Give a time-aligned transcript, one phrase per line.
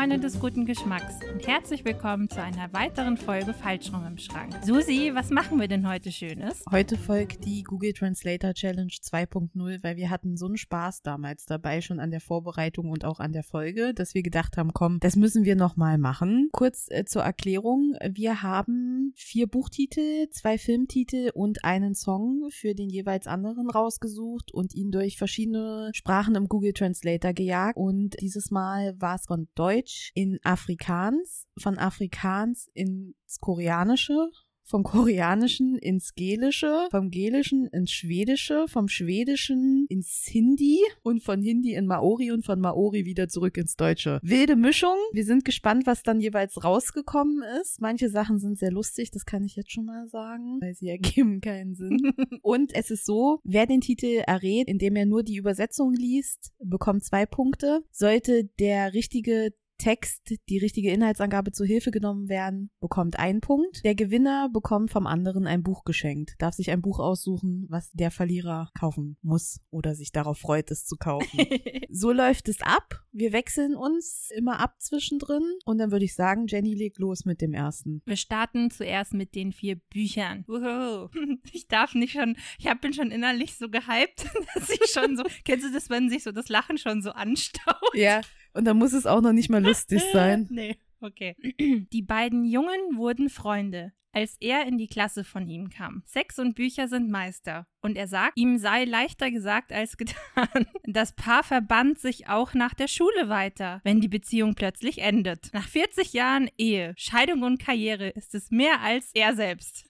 [0.00, 4.54] Freunde des guten Geschmacks und herzlich willkommen zu einer weiteren Folge Falschrum im Schrank.
[4.64, 6.64] Susi, was machen wir denn heute Schönes?
[6.70, 11.82] Heute folgt die Google Translator Challenge 2.0, weil wir hatten so einen Spaß damals dabei,
[11.82, 15.16] schon an der Vorbereitung und auch an der Folge, dass wir gedacht haben, komm, das
[15.16, 16.48] müssen wir nochmal machen.
[16.52, 22.88] Kurz äh, zur Erklärung, wir haben vier Buchtitel, zwei Filmtitel und einen Song für den
[22.88, 28.98] jeweils anderen rausgesucht und ihn durch verschiedene Sprachen im Google Translator gejagt und dieses Mal
[28.98, 34.30] war es von Deutsch in Afrikaans, von Afrikaans ins Koreanische,
[34.70, 41.74] vom Koreanischen ins Gelische, vom Gelischen ins Schwedische, vom Schwedischen ins Hindi und von Hindi
[41.74, 44.20] in Maori und von Maori wieder zurück ins Deutsche.
[44.22, 44.96] Wilde Mischung.
[45.12, 47.80] Wir sind gespannt, was dann jeweils rausgekommen ist.
[47.80, 51.40] Manche Sachen sind sehr lustig, das kann ich jetzt schon mal sagen, weil sie ergeben
[51.40, 52.12] keinen Sinn.
[52.42, 57.04] und es ist so, wer den Titel errät, indem er nur die Übersetzung liest, bekommt
[57.04, 57.80] zwei Punkte.
[57.90, 63.82] Sollte der richtige Text die richtige Inhaltsangabe zu Hilfe genommen werden, bekommt einen Punkt.
[63.82, 68.10] Der Gewinner bekommt vom anderen ein Buch geschenkt, darf sich ein Buch aussuchen, was der
[68.10, 71.26] Verlierer kaufen muss oder sich darauf freut, es zu kaufen.
[71.88, 73.02] so läuft es ab.
[73.10, 77.40] Wir wechseln uns immer ab zwischendrin und dann würde ich sagen, Jenny legt los mit
[77.40, 78.02] dem ersten.
[78.04, 80.44] Wir starten zuerst mit den vier Büchern.
[80.46, 81.10] Wow.
[81.52, 85.24] Ich darf nicht schon, ich hab, bin schon innerlich so gehypt, dass ich schon so,
[85.44, 87.94] kennst du das, wenn sich so das Lachen schon so anstaut?
[87.94, 88.20] Ja,
[88.54, 90.46] und dann muss es auch noch nicht mal lustig sein.
[90.50, 91.36] nee, okay.
[91.58, 96.02] Die beiden Jungen wurden Freunde, als er in die Klasse von ihm kam.
[96.06, 97.66] Sex und Bücher sind Meister.
[97.80, 100.16] Und er sagt, ihm sei leichter gesagt als getan.
[100.84, 105.50] Das Paar verband sich auch nach der Schule weiter, wenn die Beziehung plötzlich endet.
[105.52, 109.88] Nach 40 Jahren Ehe, Scheidung und Karriere ist es mehr als er selbst.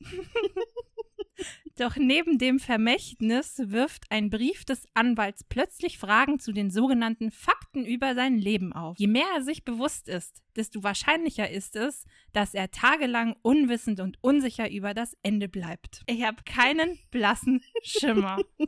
[1.76, 7.84] Doch neben dem Vermächtnis wirft ein Brief des Anwalts plötzlich Fragen zu den sogenannten Fakten
[7.86, 8.98] über sein Leben auf.
[8.98, 14.18] Je mehr er sich bewusst ist, desto wahrscheinlicher ist es, dass er tagelang unwissend und
[14.20, 16.02] unsicher über das Ende bleibt.
[16.06, 18.38] Ich habe keinen blassen Schimmer.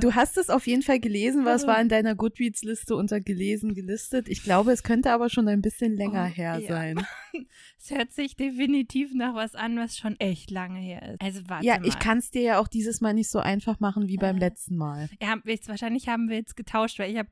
[0.00, 4.28] Du hast es auf jeden Fall gelesen, was war in deiner Goodreads-Liste unter gelesen gelistet.
[4.28, 6.68] Ich glaube, es könnte aber schon ein bisschen länger oh, her ja.
[6.68, 7.06] sein.
[7.78, 11.20] Es hört sich definitiv nach was an, was schon echt lange her ist.
[11.20, 11.86] Also warte Ja, mal.
[11.86, 14.40] ich kann es dir ja auch dieses Mal nicht so einfach machen wie beim äh.
[14.40, 15.08] letzten Mal.
[15.20, 17.30] Ja, jetzt, wahrscheinlich haben wir jetzt getauscht, weil ich habe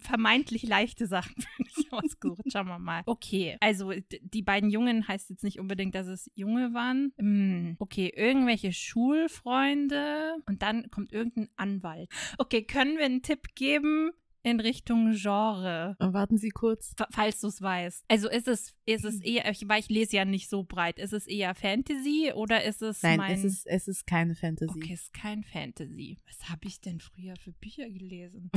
[0.00, 2.42] vermeintlich leichte Sachen für dich ausgesucht.
[2.52, 3.02] Schauen wir mal.
[3.06, 7.12] Okay, also die beiden Jungen heißt jetzt nicht unbedingt, dass es Junge waren.
[7.18, 12.08] Hm, okay, irgendwelche Schulfreunde und dann kommt irgendein Anwalt.
[12.38, 14.10] Okay, können wir einen Tipp geben?
[14.42, 15.96] In Richtung Genre.
[15.98, 16.94] Warten Sie kurz.
[17.10, 18.04] Falls du es weißt.
[18.08, 21.26] Also ist es, ist es eher, weil ich lese ja nicht so breit, ist es
[21.26, 23.32] eher Fantasy oder ist es Nein, mein...
[23.32, 24.78] es ist, es ist keine Fantasy.
[24.78, 26.18] Okay, es ist kein Fantasy.
[26.26, 28.50] Was habe ich denn früher für Bücher gelesen?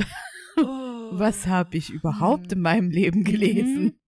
[0.56, 0.62] oh.
[1.12, 2.58] Was habe ich überhaupt hm.
[2.58, 3.84] in meinem Leben gelesen?
[3.84, 3.98] Mhm.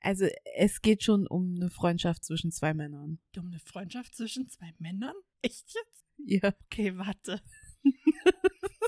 [0.00, 0.26] Also
[0.56, 3.18] es geht schon um eine Freundschaft zwischen zwei Männern.
[3.36, 5.14] Um eine Freundschaft zwischen zwei Männern?
[5.42, 6.04] Echt jetzt?
[6.24, 6.54] Ja.
[6.64, 7.40] Okay, warte.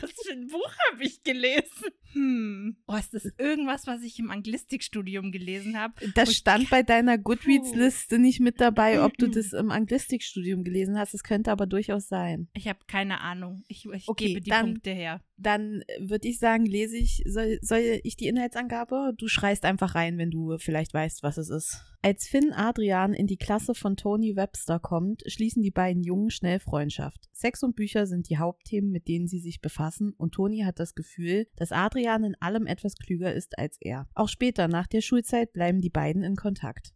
[0.00, 1.90] Was für ein Buch habe ich gelesen?
[2.12, 2.76] Hm.
[2.86, 5.94] Oh, ist das irgendwas, was ich im Anglistikstudium gelesen habe?
[6.14, 11.14] Das stand bei deiner Goodreads-Liste nicht mit dabei, ob du das im Anglistikstudium gelesen hast.
[11.14, 12.48] Es könnte aber durchaus sein.
[12.54, 13.64] Ich habe keine Ahnung.
[13.68, 15.20] Ich, ich okay, gebe die dann, Punkte her.
[15.36, 19.12] Dann würde ich sagen, lese ich, soll, soll ich die Inhaltsangabe?
[19.16, 21.82] Du schreist einfach rein, wenn du vielleicht weißt, was es ist.
[22.02, 26.60] Als Finn Adrian in die Klasse von Tony Webster kommt, schließen die beiden Jungen schnell
[26.60, 27.28] Freundschaft.
[27.32, 30.94] Sex und Bücher sind die Hauptthemen, mit denen sie sich befassen, und Tony hat das
[30.94, 34.06] Gefühl, dass Adrian in allem etwas klüger ist als er.
[34.14, 36.94] Auch später nach der Schulzeit bleiben die beiden in Kontakt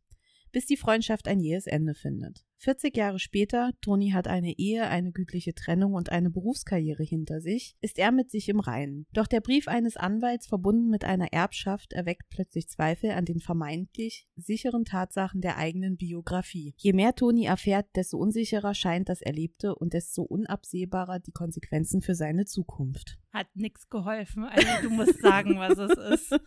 [0.58, 2.44] bis die Freundschaft ein jähes Ende findet.
[2.56, 7.76] 40 Jahre später, Toni hat eine Ehe, eine gütliche Trennung und eine Berufskarriere hinter sich,
[7.80, 9.06] ist er mit sich im Reinen.
[9.12, 14.26] Doch der Brief eines Anwalts verbunden mit einer Erbschaft erweckt plötzlich Zweifel an den vermeintlich
[14.34, 16.74] sicheren Tatsachen der eigenen Biografie.
[16.76, 22.16] Je mehr Toni erfährt, desto unsicherer scheint das Erlebte und desto unabsehbarer die Konsequenzen für
[22.16, 23.16] seine Zukunft.
[23.32, 26.40] Hat nichts geholfen, also du musst sagen, was es ist.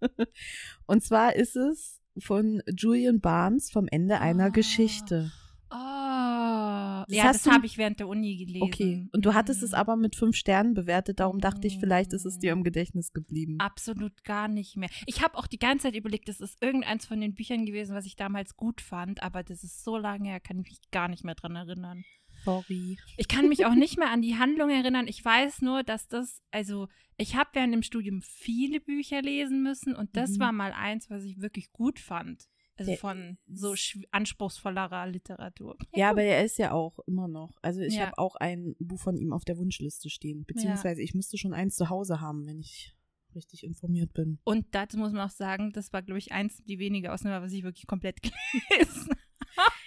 [0.86, 4.52] und zwar ist es von Julian Barnes vom Ende einer oh.
[4.52, 5.32] Geschichte.
[5.70, 8.62] Oh, das ja, das habe ich während der Uni gelesen.
[8.62, 9.76] Okay, und du hattest es mhm.
[9.76, 13.56] aber mit fünf Sternen bewertet, darum dachte ich, vielleicht ist es dir im Gedächtnis geblieben.
[13.58, 14.88] Absolut gar nicht mehr.
[15.06, 18.06] Ich habe auch die ganze Zeit überlegt, das ist irgendeins von den Büchern gewesen, was
[18.06, 21.24] ich damals gut fand, aber das ist so lange her, kann ich mich gar nicht
[21.24, 22.04] mehr dran erinnern.
[22.44, 22.98] Sorry.
[23.16, 25.06] Ich kann mich auch nicht mehr an die Handlung erinnern.
[25.08, 29.94] Ich weiß nur, dass das, also ich habe während dem Studium viele Bücher lesen müssen
[29.94, 30.40] und das mhm.
[30.40, 32.48] war mal eins, was ich wirklich gut fand.
[32.76, 33.74] Also Der von so
[34.10, 35.76] anspruchsvollerer Literatur.
[35.94, 37.56] Ja, aber er ist ja auch immer noch.
[37.62, 38.06] Also ich ja.
[38.06, 40.44] habe auch ein Buch von ihm auf der Wunschliste stehen.
[40.44, 41.04] Beziehungsweise ja.
[41.04, 42.96] ich müsste schon eins zu Hause haben, wenn ich
[43.36, 44.40] richtig informiert bin.
[44.42, 47.52] Und dazu muss man auch sagen, das war, glaube ich, eins die wenigen Ausnahmen, was
[47.52, 48.20] ich wirklich komplett
[48.70, 49.14] gelesen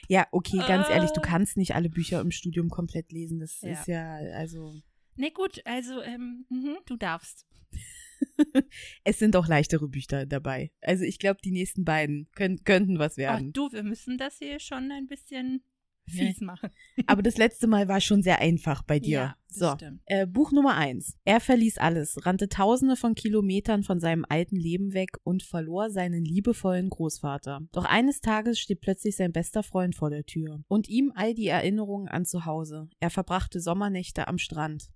[0.08, 1.24] Ja, okay, ganz ehrlich, du Äh.
[1.26, 3.40] kannst nicht alle Bücher im Studium komplett lesen.
[3.40, 3.72] Das Ja.
[3.72, 4.74] ist ja, also,
[5.16, 7.46] Nee, gut, also ähm, mhm, du darfst.
[9.04, 10.72] es sind auch leichtere Bücher dabei.
[10.82, 13.54] Also ich glaube, die nächsten beiden können, könnten was Ach werden.
[13.54, 15.64] du, wir müssen das hier schon ein bisschen.
[16.10, 16.70] Fies machen.
[17.08, 19.20] Aber das letzte Mal war schon sehr einfach bei dir.
[19.20, 19.76] Ja, so.
[20.06, 21.18] Äh, Buch Nummer eins.
[21.26, 26.24] Er verließ alles, rannte tausende von Kilometern von seinem alten Leben weg und verlor seinen
[26.24, 27.62] liebevollen Großvater.
[27.72, 31.48] Doch eines Tages steht plötzlich sein bester Freund vor der Tür und ihm all die
[31.48, 32.90] Erinnerungen an zu Hause.
[33.00, 34.90] Er verbrachte Sommernächte am Strand.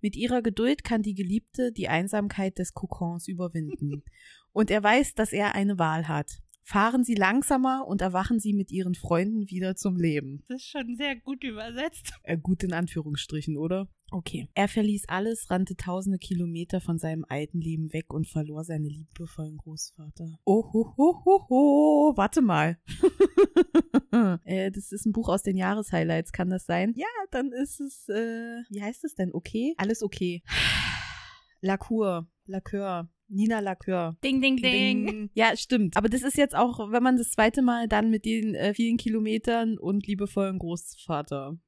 [0.00, 4.02] Mit ihrer Geduld kann die Geliebte die Einsamkeit des Kokons überwinden.
[4.52, 6.40] und er weiß, dass er eine Wahl hat.
[6.68, 10.44] Fahren Sie langsamer und erwachen Sie mit Ihren Freunden wieder zum Leben.
[10.48, 12.12] Das ist schon sehr gut übersetzt.
[12.24, 13.88] Äh, gut in Anführungsstrichen, oder?
[14.10, 14.50] Okay.
[14.52, 19.56] Er verließ alles, rannte tausende Kilometer von seinem alten Leben weg und verlor seinen liebevollen
[19.56, 20.38] Großvater.
[20.44, 22.12] Oh, ho, ho, ho, ho.
[22.16, 22.76] Warte mal.
[24.44, 26.92] äh, das ist ein Buch aus den Jahreshighlights, kann das sein?
[26.96, 29.32] Ja, dann ist es, äh, wie heißt es denn?
[29.32, 29.72] Okay?
[29.78, 30.42] Alles okay.
[31.62, 34.16] Lacour, Lacœur, Nina Lacœur.
[34.24, 35.30] Ding, ding, ding.
[35.34, 35.96] Ja, stimmt.
[35.96, 38.96] Aber das ist jetzt auch, wenn man das zweite Mal dann mit den äh, vielen
[38.96, 41.58] Kilometern und liebevollen Großvater.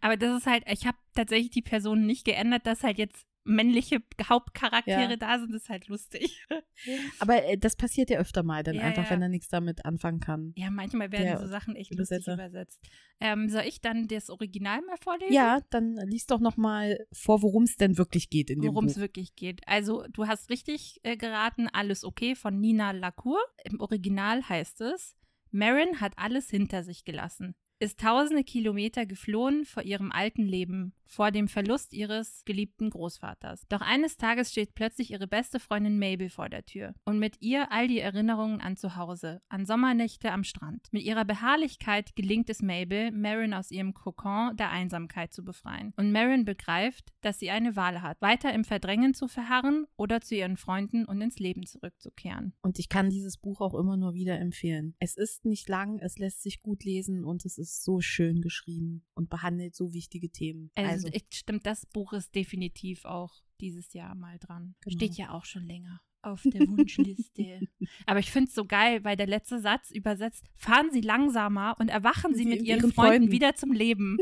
[0.00, 4.02] Aber das ist halt, ich habe tatsächlich die Person nicht geändert, dass halt jetzt männliche
[4.22, 5.16] Hauptcharaktere Ja.
[5.16, 5.54] da sind.
[5.54, 6.46] Ist halt lustig.
[7.18, 9.10] Aber äh, das passiert ja öfter mal, dann Ja, einfach, ja.
[9.10, 10.52] wenn er nichts damit anfangen kann.
[10.56, 12.32] Ja, manchmal werden Der so Sachen echt Übersetzer.
[12.32, 12.80] lustig übersetzt.
[13.20, 15.32] Ähm, soll ich dann das Original mal vorlesen?
[15.32, 18.86] Ja, dann lies doch noch mal vor, worum es denn wirklich geht in dem Worum
[18.86, 19.60] es wirklich geht.
[19.66, 23.40] Also, du hast richtig äh, geraten, Alles okay von Nina Lacour.
[23.64, 25.16] Im Original heißt es,
[25.50, 31.32] Marin hat alles hinter sich gelassen, ist tausende Kilometer geflohen vor ihrem alten Leben, vor
[31.32, 33.66] dem Verlust ihres geliebten Großvaters.
[33.68, 37.72] Doch eines Tages steht plötzlich ihre beste Freundin Mabel vor der Tür und mit ihr
[37.72, 40.86] all die Erinnerungen an zu Hause, an Sommernächte am Strand.
[40.92, 45.92] Mit ihrer Beharrlichkeit gelingt es Mabel, Marin aus ihrem Kokon der Einsamkeit zu befreien.
[45.96, 50.36] Und Marin begreift, dass sie eine Wahl hat, weiter im Verdrängen zu verharren oder zu
[50.36, 52.54] ihren Freunden und ins Leben zurückzukehren.
[52.62, 54.94] Und ich kann dieses Buch auch immer nur wieder empfehlen.
[55.00, 59.04] Es ist nicht lang, es lässt sich gut lesen und es ist so schön geschrieben
[59.14, 60.70] und behandelt so wichtige Themen.
[60.76, 64.74] Also, ich, stimmt, das Buch ist definitiv auch dieses Jahr mal dran.
[64.80, 64.94] Genau.
[64.96, 67.60] Steht ja auch schon länger auf der Wunschliste.
[68.06, 71.88] Aber ich finde es so geil, weil der letzte Satz übersetzt, fahren Sie langsamer und
[71.88, 73.32] erwachen Sie Sie mit mit Ihren Ihren Freunden Freunden.
[73.32, 74.18] wieder zum Leben.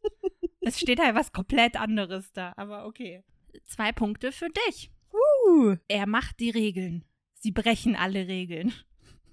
[0.60, 3.22] es steht halt was komplett anderes da, aber okay.
[3.66, 4.90] Zwei Punkte für dich.
[5.12, 7.04] uh, Er macht die Regeln.
[7.34, 8.72] Sie brechen alle Regeln.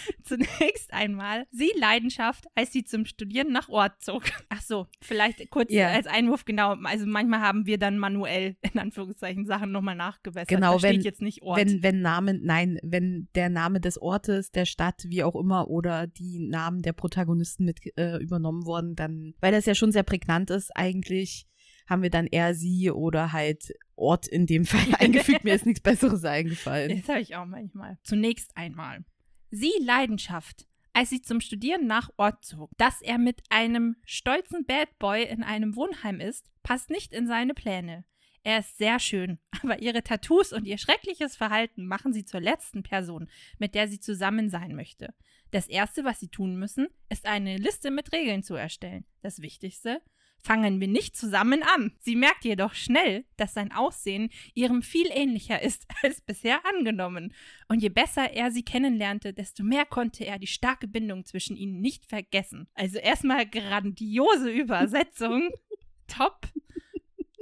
[0.22, 4.24] Zunächst einmal sie Leidenschaft, als sie zum Studieren nach Ort zog.
[4.48, 5.88] Ach so, vielleicht kurz Ja.
[5.90, 6.74] als Einwurf, genau.
[6.84, 10.48] Also manchmal haben wir dann manuell, in Anführungszeichen, Sachen nochmal nachgebessert.
[10.48, 11.58] Genau, da steht wenn- jetzt nicht Ort.
[11.58, 16.06] wenn, wenn Namen, nein, wenn der Name des Ortes, der Stadt, wie auch immer, oder
[16.06, 20.50] die Namen der Protagonisten mit äh, übernommen wurden, dann, weil das ja schon sehr prägnant
[20.50, 21.46] ist, eigentlich
[21.88, 25.44] haben wir dann eher sie oder halt Ort in dem Fall eingefügt.
[25.44, 26.96] Mir ist nichts Besseres eingefallen.
[27.00, 27.96] Das habe ich auch manchmal.
[28.02, 29.04] Zunächst einmal.
[29.50, 32.70] Sie Leidenschaft, als sie zum Studieren nach Ort zog.
[32.78, 37.54] Dass er mit einem stolzen Bad Boy in einem Wohnheim ist, passt nicht in seine
[37.54, 38.04] Pläne.
[38.42, 42.82] Er ist sehr schön, aber ihre Tattoos und ihr schreckliches Verhalten machen sie zur letzten
[42.82, 45.12] Person, mit der sie zusammen sein möchte.
[45.50, 49.04] Das Erste, was sie tun müssen, ist eine Liste mit Regeln zu erstellen.
[49.20, 50.00] Das Wichtigste,
[50.42, 51.92] fangen wir nicht zusammen an.
[52.00, 57.34] Sie merkt jedoch schnell, dass sein Aussehen ihrem viel ähnlicher ist als bisher angenommen.
[57.68, 61.80] Und je besser er sie kennenlernte, desto mehr konnte er die starke Bindung zwischen ihnen
[61.80, 62.68] nicht vergessen.
[62.74, 65.50] Also erstmal grandiose Übersetzung.
[66.06, 66.46] Top.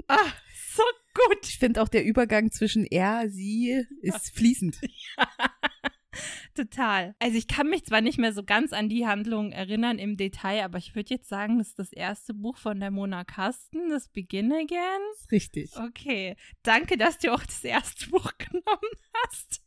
[0.09, 0.33] Ah,
[0.75, 0.83] so
[1.15, 1.47] gut.
[1.49, 4.79] Ich finde auch der Übergang zwischen er, sie ist fließend.
[6.55, 7.17] Total.
[7.19, 10.65] Also ich kann mich zwar nicht mehr so ganz an die Handlung erinnern im Detail,
[10.65, 14.09] aber ich würde jetzt sagen, das ist das erste Buch von der Mona Kasten, das
[14.09, 15.01] Begin Again.
[15.33, 15.77] Richtig.
[15.77, 18.93] Okay, danke, dass du auch das erste Buch genommen
[19.27, 19.63] hast.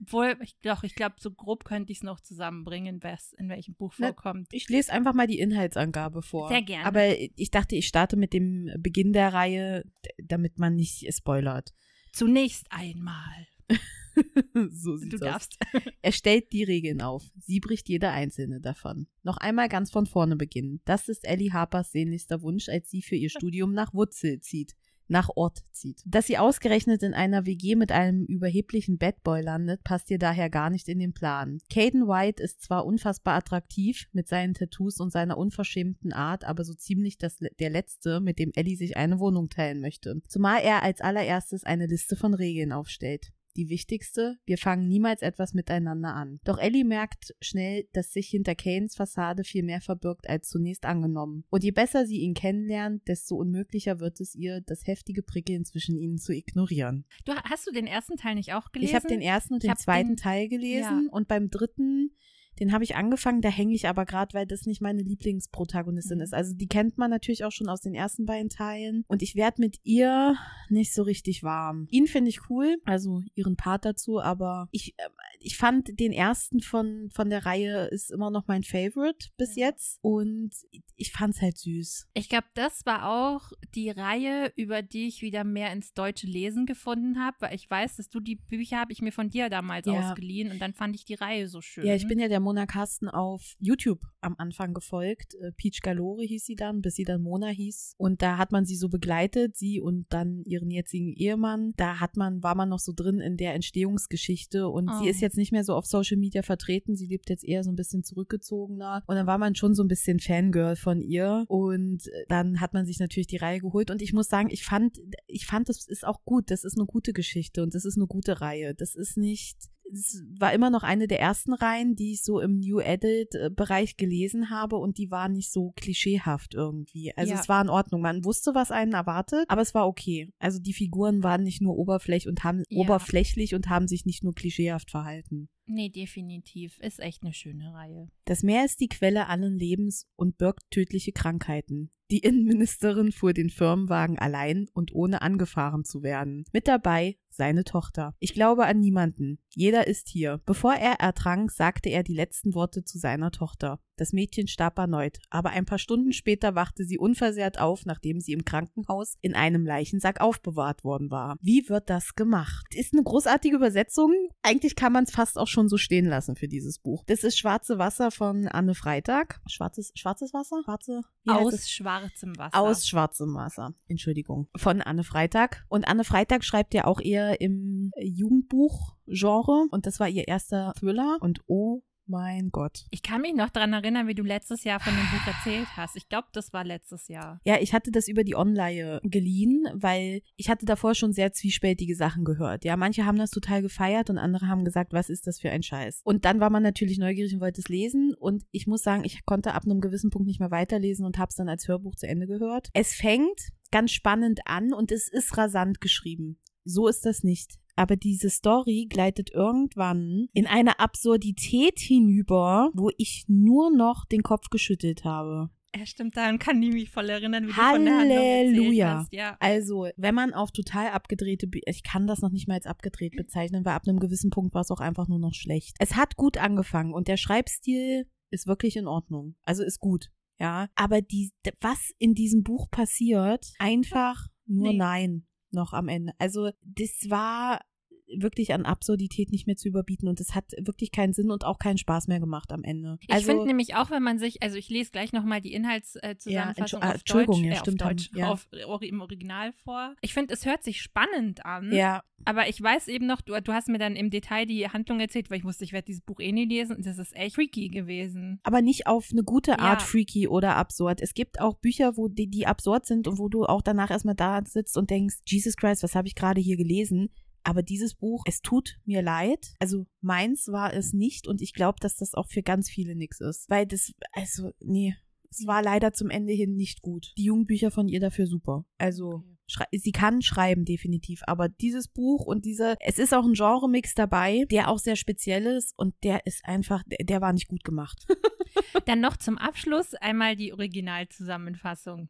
[0.00, 3.74] Obwohl, ich glaube, ich glaube, so grob könnte ich es noch zusammenbringen, was in welchem
[3.74, 4.48] Buch vorkommt.
[4.52, 6.48] Ich lese einfach mal die Inhaltsangabe vor.
[6.48, 6.84] Sehr gerne.
[6.84, 9.84] Aber ich dachte, ich starte mit dem Beginn der Reihe,
[10.22, 11.72] damit man nicht spoilert.
[12.12, 13.48] Zunächst einmal.
[14.70, 15.32] so sieht's Du aus.
[15.32, 15.58] darfst.
[16.02, 17.24] Er stellt die Regeln auf.
[17.38, 19.06] Sie bricht jede einzelne davon.
[19.22, 20.80] Noch einmal ganz von vorne beginnen.
[20.84, 24.74] Das ist Ellie Harpers sehnlichster Wunsch, als sie für ihr Studium nach Wurzel zieht.
[25.08, 26.02] nach Ort zieht.
[26.04, 30.68] Dass sie ausgerechnet in einer WG mit einem überheblichen Badboy landet, passt ihr daher gar
[30.68, 31.58] nicht in den Plan.
[31.70, 36.74] Caden White ist zwar unfassbar attraktiv mit seinen Tattoos und seiner unverschämten Art, aber so
[36.74, 40.20] ziemlich das, der Letzte, mit dem Ellie sich eine Wohnung teilen möchte.
[40.28, 43.30] Zumal er als allererstes eine Liste von Regeln aufstellt.
[43.56, 46.38] Die wichtigste, wir fangen niemals etwas miteinander an.
[46.44, 51.44] Doch Ellie merkt schnell, dass sich hinter Kanes Fassade viel mehr verbirgt als zunächst angenommen.
[51.48, 55.96] Und je besser sie ihn kennenlernt, desto unmöglicher wird es ihr, das heftige Prickeln zwischen
[55.96, 57.06] ihnen zu ignorieren.
[57.24, 58.90] Du, hast du den ersten Teil nicht auch gelesen?
[58.90, 61.12] Ich habe den ersten und den zweiten den- Teil gelesen ja.
[61.12, 62.10] und beim dritten,
[62.58, 66.22] den habe ich angefangen, da hänge ich aber gerade, weil das nicht meine Lieblingsprotagonistin Mhm.
[66.24, 66.34] ist.
[66.34, 69.60] Also die kennt man natürlich auch schon aus den ersten beiden Teilen und ich werde
[69.60, 70.36] mit ihr
[70.68, 71.86] nicht so richtig warm.
[71.90, 75.08] Ihn finde ich cool, also ihren Part dazu, aber ich, äh,
[75.40, 79.66] ich fand den ersten von, von der Reihe ist immer noch mein Favorite bis Ja.
[79.66, 80.50] jetzt und
[80.96, 82.08] ich fand's halt süß.
[82.14, 86.66] Ich glaube, das war auch die Reihe, über die ich wieder mehr ins deutsche Lesen
[86.66, 89.86] gefunden habe, weil ich weiß, dass du die Bücher habe ich mir von dir damals
[89.86, 89.92] Ja.
[90.10, 91.86] ausgeliehen und dann fand ich die Reihe so schön.
[91.86, 95.34] Ja, ich bin ja der Mona Carsten auf YouTube am Anfang gefolgt.
[95.34, 97.94] Äh, Peach Galore hieß sie dann, bis sie dann Mona hieß.
[97.98, 101.72] Und da hat man sie so begleitet, sie und dann ihren jetzigen Ehemann.
[101.76, 105.02] Da hat man, war man noch so drin in der Entstehungsgeschichte und Oh.
[105.02, 106.94] sie ist jetzt nicht mehr so auf Social Media vertreten.
[106.94, 109.02] Sie lebt jetzt eher so ein bisschen zurückgezogener.
[109.08, 111.44] Und dann war man schon so ein bisschen Fangirl von ihr.
[111.48, 113.90] Und äh, dann hat man sich natürlich die Reihe geholt.
[113.90, 116.52] Und ich muss sagen, ich fand, ich fand, das ist auch gut.
[116.52, 118.72] Das ist eine gute Geschichte und das ist eine gute Reihe.
[118.74, 119.56] Das ist nicht,
[119.92, 124.50] es war immer noch eine der ersten Reihen, die ich so im New Edit-Bereich gelesen
[124.50, 127.12] habe und die war nicht so klischeehaft irgendwie.
[127.16, 127.40] Also Ja.
[127.40, 128.00] es war in Ordnung.
[128.00, 130.32] Man wusste, was einen erwartet, aber es war okay.
[130.38, 132.82] Also die Figuren waren nicht nur oberflächlich und haben Ja.
[132.82, 135.48] oberflächlich und haben sich nicht nur klischeehaft verhalten.
[135.66, 136.78] Nee, definitiv.
[136.78, 138.08] Ist echt eine schöne Reihe.
[138.24, 141.90] Das Meer ist die Quelle allen Lebens und birgt tödliche Krankheiten.
[142.10, 146.44] Die Innenministerin fuhr den Firmenwagen allein und ohne angefahren zu werden.
[146.52, 148.14] Mit dabei seine Tochter.
[148.20, 149.40] Ich glaube an niemanden.
[149.54, 150.40] Jeder ist hier.
[150.46, 153.80] Bevor er ertrank, sagte er die letzten Worte zu seiner Tochter.
[153.96, 158.32] Das Mädchen starb erneut, aber ein paar Stunden später wachte sie unversehrt auf, nachdem sie
[158.32, 161.38] im Krankenhaus in einem Leichensack aufbewahrt worden war.
[161.40, 162.66] Wie wird das gemacht?
[162.74, 164.12] Ist eine großartige Übersetzung.
[164.42, 167.04] Eigentlich kann man es fast auch schon so stehen lassen für dieses Buch.
[167.06, 169.40] Das ist Schwarze Wasser von Anne Freitag.
[169.46, 170.60] Schwarzes, schwarzes Wasser?
[170.64, 171.00] Schwarze?
[171.26, 172.60] Aus schwarzem Wasser.
[172.60, 173.74] Aus schwarzem Wasser.
[173.88, 174.48] Entschuldigung.
[174.56, 175.64] Von Anne Freitag.
[175.68, 179.68] Und Anne Freitag schreibt ja auch eher im Jugendbuch-Genre.
[179.70, 181.16] Und das war ihr erster Thriller.
[181.20, 182.86] Und oh mein Gott.
[182.90, 185.96] Ich kann mich noch daran erinnern, wie du letztes Jahr von dem Buch erzählt hast.
[185.96, 187.40] Ich glaube, das war letztes Jahr.
[187.44, 191.96] Ja, ich hatte das über die Online geliehen, weil ich hatte davor schon sehr zwiespältige
[191.96, 192.64] Sachen gehört.
[192.64, 195.62] Ja, manche haben das total gefeiert und andere haben gesagt, was ist das für ein
[195.62, 196.00] Scheiß?
[196.04, 199.24] Und dann war man natürlich neugierig und wollte es lesen und ich muss sagen, ich
[199.24, 202.06] konnte ab einem gewissen Punkt nicht mehr weiterlesen und habe es dann als Hörbuch zu
[202.06, 202.68] Ende gehört.
[202.72, 206.38] Es fängt ganz spannend an und es ist rasant geschrieben.
[206.64, 207.58] So ist das nicht.
[207.76, 214.48] Aber diese Story gleitet irgendwann in eine Absurdität hinüber, wo ich nur noch den Kopf
[214.50, 215.50] geschüttelt habe.
[215.76, 218.98] Ja, stimmt, daran kann ich mich voll erinnern, wie du von der Handlung erzählt Halleluja.
[219.00, 219.12] hast.
[219.12, 219.36] Ja.
[219.40, 223.64] Also, wenn man auf total abgedrehte, ich kann das noch nicht mal als abgedreht bezeichnen,
[223.66, 225.76] weil ab einem gewissen Punkt war es auch einfach nur noch schlecht.
[225.78, 229.36] Es hat gut angefangen und der Schreibstil ist wirklich in Ordnung.
[229.42, 230.10] Also ist gut.
[230.38, 231.30] Ja, aber die,
[231.60, 234.78] was in diesem Buch passiert, einfach nur Nee.
[234.78, 236.12] nein noch am Ende.
[236.18, 237.60] Also, das war
[238.08, 241.58] wirklich an Absurdität nicht mehr zu überbieten und es hat wirklich keinen Sinn und auch
[241.58, 242.98] keinen Spaß mehr gemacht am Ende.
[243.00, 246.82] Ich also, finde nämlich auch, wenn man sich, also ich lese gleich nochmal die Inhaltszusammenfassung
[246.82, 248.30] Ja, auf Entschuldigung, Deutsch, ja, äh, stimmt, auf Deutsch, ja.
[248.30, 249.94] auf, im Original vor.
[250.00, 253.52] Ich finde, es hört sich spannend an, ja, aber ich weiß eben noch, du, du
[253.52, 256.20] hast mir dann im Detail die Handlung erzählt, weil ich wusste, ich werde dieses Buch
[256.20, 258.40] eh nie lesen und das ist echt freaky gewesen.
[258.42, 259.86] aber nicht auf eine gute Art Ja.
[259.86, 261.00] freaky oder absurd.
[261.00, 264.14] Es gibt auch Bücher, wo die, die absurd sind und wo du auch danach erstmal
[264.14, 267.10] da sitzt und denkst, Jesus Christ, was habe ich gerade hier gelesen?
[267.46, 269.54] Aber dieses Buch, es tut mir leid.
[269.60, 273.20] Also meins war es nicht und ich glaube, dass das auch für ganz viele nix
[273.20, 273.48] ist.
[273.48, 274.96] Weil das, also, nee,
[275.30, 277.12] es war leider zum Ende hin nicht gut.
[277.16, 278.64] Die Jugendbücher von ihr dafür super.
[278.78, 279.22] Also,
[279.70, 284.44] sie kann schreiben definitiv, aber dieses Buch und diese, es ist auch ein Genremix dabei,
[284.50, 288.06] der auch sehr speziell ist und der ist einfach, der, der war nicht gut gemacht.
[288.86, 292.08] Dann noch zum Abschluss einmal die Originalzusammenfassung.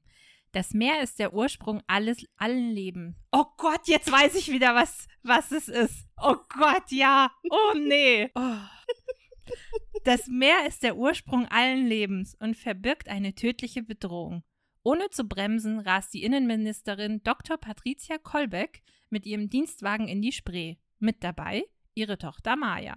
[0.57, 3.15] Das Meer ist der Ursprung alles, allen Leben.
[3.31, 6.09] Oh Gott, jetzt weiß ich wieder, was, was es ist.
[6.17, 7.31] Oh Gott, ja.
[7.51, 8.31] Oh nee.
[8.35, 8.57] Oh.
[10.05, 14.45] Das Meer ist der Ursprung allen Lebens und verbirgt eine tödliche Bedrohung.
[14.83, 17.59] Ohne zu bremsen rast die Innenministerin Dr.
[17.59, 20.77] Patricia Kolbeck mit ihrem Dienstwagen in die Spree.
[20.99, 22.97] Mit dabei ihre Tochter Maya.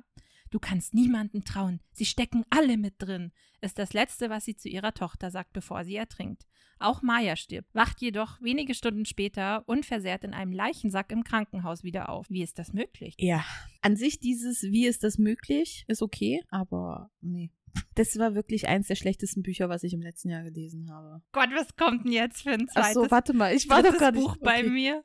[0.49, 1.79] Du kannst niemanden trauen.
[1.91, 5.83] Sie stecken alle mit drin, ist das Letzte, was sie zu ihrer Tochter sagt, bevor
[5.83, 6.45] sie ertrinkt.
[6.79, 12.07] Auch Maya stirbt, wacht jedoch wenige Stunden später unversehrt in einem Leichensack im Krankenhaus wieder
[12.07, 12.29] auf.
[12.29, 13.15] Wie ist das möglich?
[13.19, 13.43] Ja,
[13.81, 17.51] an sich dieses Wie ist das möglich ist okay, aber nee.
[17.95, 21.21] Das war wirklich eins der schlechtesten Bücher, was ich im letzten Jahr gelesen habe.
[21.33, 23.97] Gott, was kommt denn jetzt für ein zweites Ach so, warte mal, ich war doch
[23.97, 25.03] gerade Buch bei mir?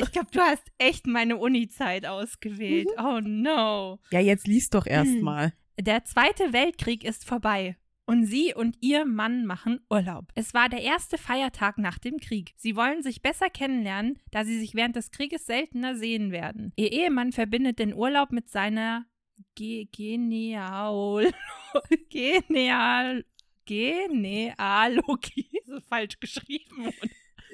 [0.00, 2.88] Ich glaube, du hast echt meine Uni-Zeit ausgewählt.
[2.98, 3.04] Mhm.
[3.04, 3.98] Oh no.
[4.10, 5.52] Ja, jetzt lies doch erst mal.
[5.80, 7.76] Der Zweite Weltkrieg ist vorbei.
[8.06, 10.26] Und sie und ihr Mann machen Urlaub.
[10.34, 12.52] Es war der erste Feiertag nach dem Krieg.
[12.56, 16.72] Sie wollen sich besser kennenlernen, da sie sich während des Krieges seltener sehen werden.
[16.76, 19.06] Ihr Ehemann verbindet den Urlaub mit seiner
[19.54, 21.32] Ge Geneal
[22.10, 23.24] Geneal
[23.64, 25.50] Genealogie.
[25.66, 26.92] So falsch geschrieben.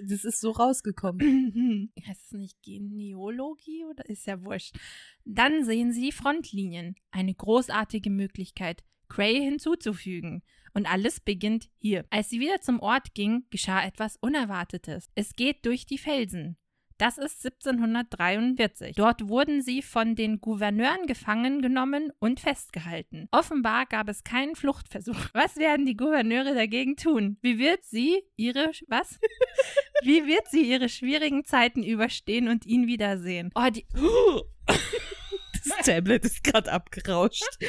[0.08, 1.92] Das ist so rausgekommen.
[2.06, 4.76] heißt es nicht Genealogie oder ist ja wurscht.
[5.24, 6.94] Dann sehen sie die Frontlinien.
[7.10, 10.42] Eine großartige Möglichkeit, Cray hinzuzufügen.
[10.72, 12.06] Und alles beginnt hier.
[12.10, 15.10] Als sie wieder zum Ort ging, geschah etwas Unerwartetes.
[15.14, 16.56] Es geht durch die Felsen.
[17.00, 18.94] Das ist 1743.
[18.94, 23.26] Dort wurden sie von den Gouverneuren gefangen genommen und festgehalten.
[23.30, 25.16] Offenbar gab es keinen Fluchtversuch.
[25.32, 27.38] Was werden die Gouverneure dagegen tun?
[27.40, 29.18] Wie wird sie ihre was?
[30.02, 33.50] Wie wird sie ihre schwierigen Zeiten überstehen und ihn wiedersehen?
[33.54, 33.86] Oh, die
[34.66, 37.44] Das Tablet ist gerade abgerauscht.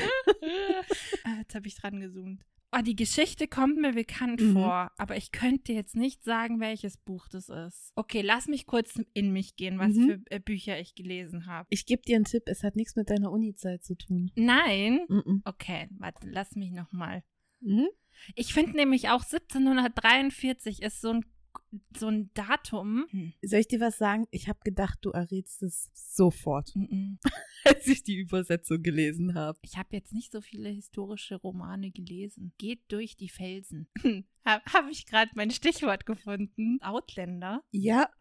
[1.24, 2.44] Ah, Jetzt habe ich dran gezoomt.
[2.74, 4.54] Oh, die Geschichte kommt mir bekannt Mhm.
[4.54, 7.92] vor, aber ich könnte jetzt nicht sagen, welches Buch das ist.
[7.96, 10.06] Okay, lass mich kurz in mich gehen, was Mhm.
[10.08, 11.68] für äh, Bücher ich gelesen habe.
[11.70, 14.32] Ich gebe dir einen Tipp, es hat nichts mit deiner Uni-Zeit zu tun.
[14.36, 15.02] Nein.
[15.10, 15.42] Mhm.
[15.44, 17.24] Okay, warte, lass mich noch mal.
[17.60, 17.90] Mhm.
[18.36, 21.26] Ich finde nämlich auch 1743 ist so ein
[21.98, 23.06] so ein Datum.
[23.10, 23.34] Hm.
[23.42, 24.28] Soll ich dir was sagen?
[24.32, 27.20] Ich habe gedacht, du errätst es sofort, mm, mm.
[27.66, 29.60] als ich die Übersetzung gelesen habe.
[29.62, 32.54] Ich habe jetzt nicht so viele historische Romane gelesen.
[32.58, 33.88] Geht durch die Felsen.
[34.46, 36.80] habe hab ich gerade mein Stichwort gefunden.
[36.82, 37.64] Outlander.
[37.72, 38.10] Ja,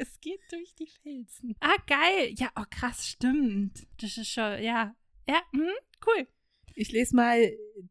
[0.00, 1.54] Es geht durch die Felsen.
[1.60, 2.32] Ah, geil.
[2.38, 3.86] Ja, oh krass, stimmt.
[3.98, 4.96] Das ist schon, ja.
[5.28, 5.68] Ja, hm,
[6.06, 6.26] cool.
[6.74, 7.38] Ich lese mal.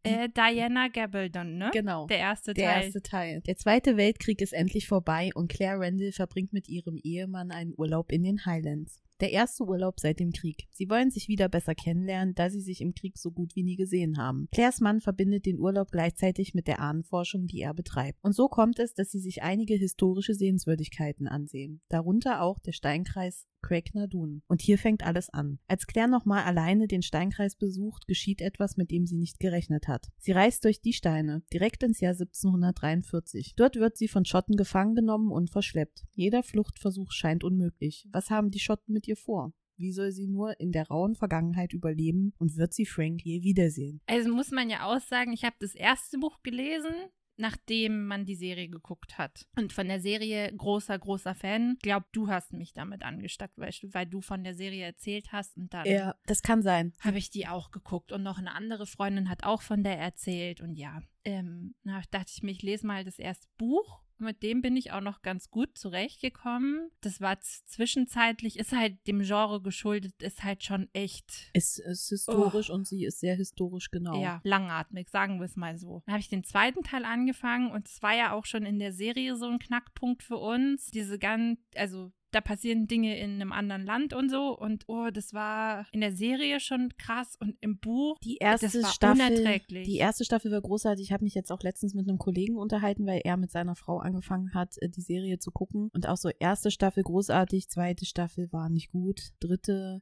[0.04, 1.72] Äh, Diana Gabaldon, ne?
[1.74, 2.06] genau.
[2.08, 2.84] Der erste Der Teil.
[2.84, 3.42] erste Teil.
[3.48, 8.12] Der Zweite Weltkrieg ist endlich vorbei und Claire Randall verbringt mit ihrem Ehemann einen Urlaub
[8.12, 9.02] in den Highlands.
[9.20, 10.68] Der erste Urlaub seit dem Krieg.
[10.72, 13.76] Sie wollen sich wieder besser kennenlernen, da sie sich im Krieg so gut wie nie
[13.76, 14.48] gesehen haben.
[14.54, 18.18] Claires Mann verbindet den Urlaub gleichzeitig mit der Ahnenforschung, die er betreibt.
[18.22, 21.82] Und so kommt es, dass sie sich einige historische Sehenswürdigkeiten ansehen.
[21.90, 24.42] Darunter auch der Steinkreis Craignadun.
[24.48, 25.60] Und hier fängt alles an.
[25.68, 30.08] Als Claire nochmal alleine den Steinkreis besucht, geschieht etwas, mit dem sie nicht gerechnet hat.
[30.18, 33.54] Sie reist durch die Steine, direkt ins Jahr 1743.
[33.56, 36.04] Dort wird sie von Schotten gefangen genommen und verschleppt.
[36.14, 38.08] Jeder Fluchtversuch scheint unmöglich.
[38.12, 39.54] Was haben die Schotten mit ihr vor?
[39.80, 44.02] Wie soll sie nur in der rauen Vergangenheit überleben und wird sie Frank je wiedersehen?
[44.08, 46.92] Also muss man ja auch sagen, ich habe das erste Buch gelesen,
[47.40, 49.48] nachdem man die Serie geguckt hat.
[49.56, 51.74] Und von der Serie großer, großer Fan.
[51.78, 55.58] Ich glaube, du hast mich damit angestackt, weil, weil du von der Serie erzählt hast
[55.58, 56.94] und dann Ja, das kann sein.
[57.00, 58.12] habe ich die auch geguckt.
[58.12, 60.60] Und noch eine andere Freundin hat auch von der erzählt.
[60.60, 64.02] Und ja, ähm, na, dachte ich mir, ich lese mal das erste Buch.
[64.20, 66.90] Mit dem bin ich auch noch ganz gut zurechtgekommen.
[67.02, 72.70] Das war zwischenzeitlich, ist halt dem Genre geschuldet, ist halt schon echt Es ist historisch
[72.70, 74.22] und sie ist sehr historisch genau.
[74.22, 76.04] ja, langatmig, sagen wir es mal so.
[76.06, 78.94] Dann habe ich den zweiten Teil angefangen und es war ja auch schon in der
[78.94, 80.88] Serie so ein Knackpunkt für uns.
[80.92, 85.34] Diese ganz, also da passieren Dinge in einem anderen Land und so und oh, das
[85.34, 89.88] war in der Serie schon krass und im Buch Die erste Staffel, unerträglich.
[89.88, 91.08] die erste Staffel war großartig.
[91.08, 93.98] Ich habe mich jetzt auch letztens mit einem Kollegen unterhalten, weil er mit seiner Frau
[94.00, 95.90] angefangen hat, äh, die Serie zu gucken.
[95.94, 100.02] Und auch so erste Staffel großartig, zweite Staffel war nicht gut, dritte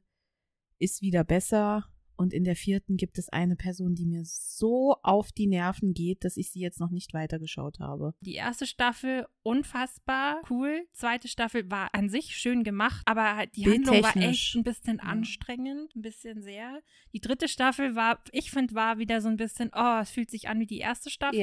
[0.78, 1.84] ist wieder besser.
[2.18, 6.24] Und in der vierten gibt es eine Person, die mir so auf die Nerven geht,
[6.24, 8.12] dass ich sie jetzt noch nicht weitergeschaut habe.
[8.22, 10.86] Die erste Staffel unfassbar cool.
[10.92, 15.04] Zweite Staffel war an sich schön gemacht, aber die Handlung war echt ein bisschen Ja.
[15.04, 16.82] anstrengend, ein bisschen sehr.
[17.12, 20.48] Die dritte Staffel war, ich finde, war wieder so ein bisschen, oh, es fühlt sich
[20.48, 21.38] an wie die erste Staffel.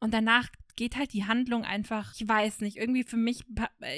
[0.00, 3.40] Und danach geht halt die Handlung einfach, ich weiß nicht, irgendwie für mich,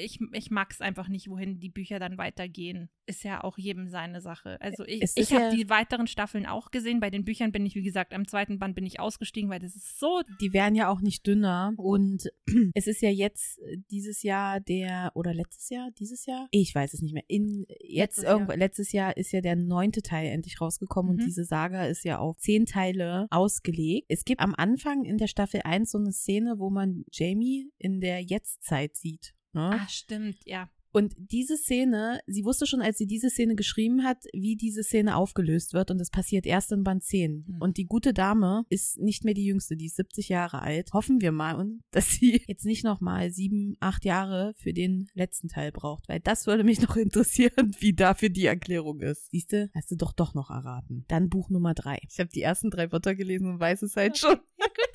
[0.03, 2.89] ich, ich mag es einfach nicht, wohin die Bücher dann weitergehen.
[3.05, 4.59] Ist ja auch jedem seine Sache.
[4.61, 6.99] Also ich, Es ich habe ja- die weiteren Staffeln auch gesehen.
[6.99, 9.75] Bei den Büchern bin ich, wie gesagt, am zweiten Band bin ich ausgestiegen, weil das
[9.75, 11.73] ist so die werden ja auch nicht dünner.
[11.77, 12.31] Und
[12.73, 16.47] es ist ja jetzt äh, dieses Jahr der, oder letztes Jahr, dieses Jahr?
[16.51, 17.25] Ich weiß es nicht mehr.
[17.27, 18.57] In, jetzt Letztes irgendwo, Jahr.
[18.57, 21.19] letztes Jahr ist ja der neunte Teil endlich rausgekommen Mhm.
[21.19, 24.05] und diese Saga ist ja auf zehn Teile ausgelegt.
[24.09, 28.01] Es gibt am Anfang in der Staffel 1 so eine Szene, wo man Jamie in
[28.01, 29.33] der Jetztzeit sieht.
[29.53, 29.79] Ne?
[29.79, 30.69] Ah, stimmt, ja.
[30.91, 35.15] Und diese Szene, sie wusste schon, als sie diese Szene geschrieben hat, wie diese Szene
[35.15, 35.91] aufgelöst wird.
[35.91, 37.45] Und das passiert erst in Band 10.
[37.47, 37.57] Hm.
[37.59, 40.93] Und die gute Dame ist nicht mehr die jüngste, die ist 70 Jahre alt.
[40.93, 41.51] Hoffen wir mal,
[41.91, 46.07] dass sie jetzt nicht nochmal sieben, acht Jahre für den letzten Teil braucht.
[46.09, 49.29] Weil das würde mich noch interessieren, wie dafür die Erklärung ist.
[49.31, 51.05] Siehste, hast du doch doch noch erraten.
[51.07, 51.99] Dann Buch Nummer drei.
[52.09, 54.39] Ich habe die ersten drei Wörter gelesen und weiß es halt schon.
[54.57, 54.91] Ja, gut.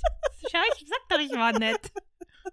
[0.51, 1.93] Schau, ich sag doch, ich war nett.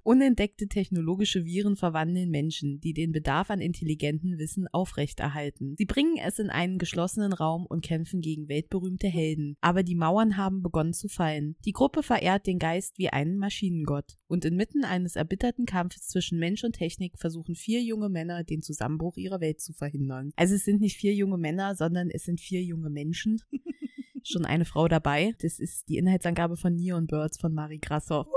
[0.04, 5.76] Unentdeckte technologische Viren verwandeln Menschen, die den Bedarf an intelligentem Wissen aufrechterhalten.
[5.78, 9.56] Sie bringen es in einen geschlossenen Raum und kämpfen gegen weltberühmte Helden.
[9.62, 11.56] Aber die Mauern haben begonnen zu fallen.
[11.64, 14.18] Die Gruppe verehrt den Geist wie einen Maschinengott.
[14.28, 19.16] Und inmitten eines erbitterten Kampfes zwischen Mensch und Technik versuchen vier junge Männer, den Zusammenbruch
[19.16, 20.32] ihrer Welt zu verhindern.
[20.36, 23.42] Also es sind nicht vier junge Männer, sondern es sind vier junge Menschen.
[24.24, 25.34] Schon eine Frau dabei.
[25.42, 28.28] Das ist die Inhaltsangabe von Neon Birds von Marie Grassoff.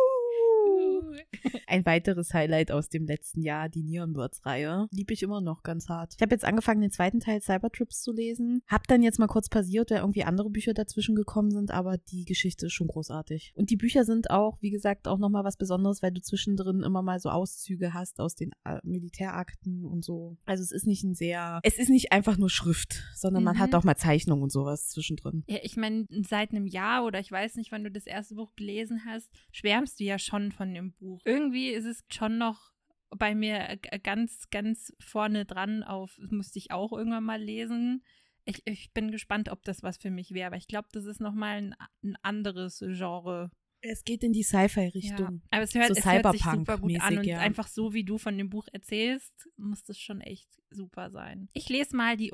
[1.66, 4.87] Ein weiteres Highlight aus dem letzten Jahr, die Neon Birds Reihe.
[4.90, 6.14] Lieb ich immer noch ganz hart.
[6.16, 8.62] Ich habe jetzt angefangen, den zweiten Teil Cybertrips zu lesen.
[8.66, 12.24] Hab dann jetzt mal kurz pausiert, weil irgendwie andere Bücher dazwischen gekommen sind, aber die
[12.24, 13.52] Geschichte ist schon großartig.
[13.57, 17.02] Und die Bücher sind auch, wie gesagt, auch nochmal was Besonderes, weil du zwischendrin immer
[17.02, 20.37] mal so Auszüge hast aus den äh, Militärakten und so.
[20.44, 23.61] Also es ist nicht ein sehr, es ist nicht einfach nur Schrift, sondern man Mhm.
[23.61, 25.44] hat auch mal Zeichnungen und sowas zwischendrin.
[25.48, 28.55] Ja, ich meine, seit einem Jahr oder ich weiß nicht, wann du das erste Buch
[28.57, 31.06] gelesen hast, schwärmst du ja schon von dem Buch.
[31.25, 32.73] Irgendwie ist es schon noch
[33.11, 38.03] bei mir äh, ganz, ganz vorne dran auf, musste ich auch irgendwann mal lesen.
[38.45, 41.21] Ich, ich bin gespannt, ob das was für mich wäre, aber ich glaube, das ist
[41.21, 43.51] nochmal ein, ein anderes Genre.
[43.81, 45.40] Es geht in die Sci-Fi-Richtung.
[45.42, 45.49] Ja.
[45.51, 47.38] Aber es hört, So es hört sich super gut an und ja.
[47.38, 51.49] einfach so, wie du von dem Buch erzählst, muss das schon echt super sein.
[51.53, 52.33] Ich lese mal die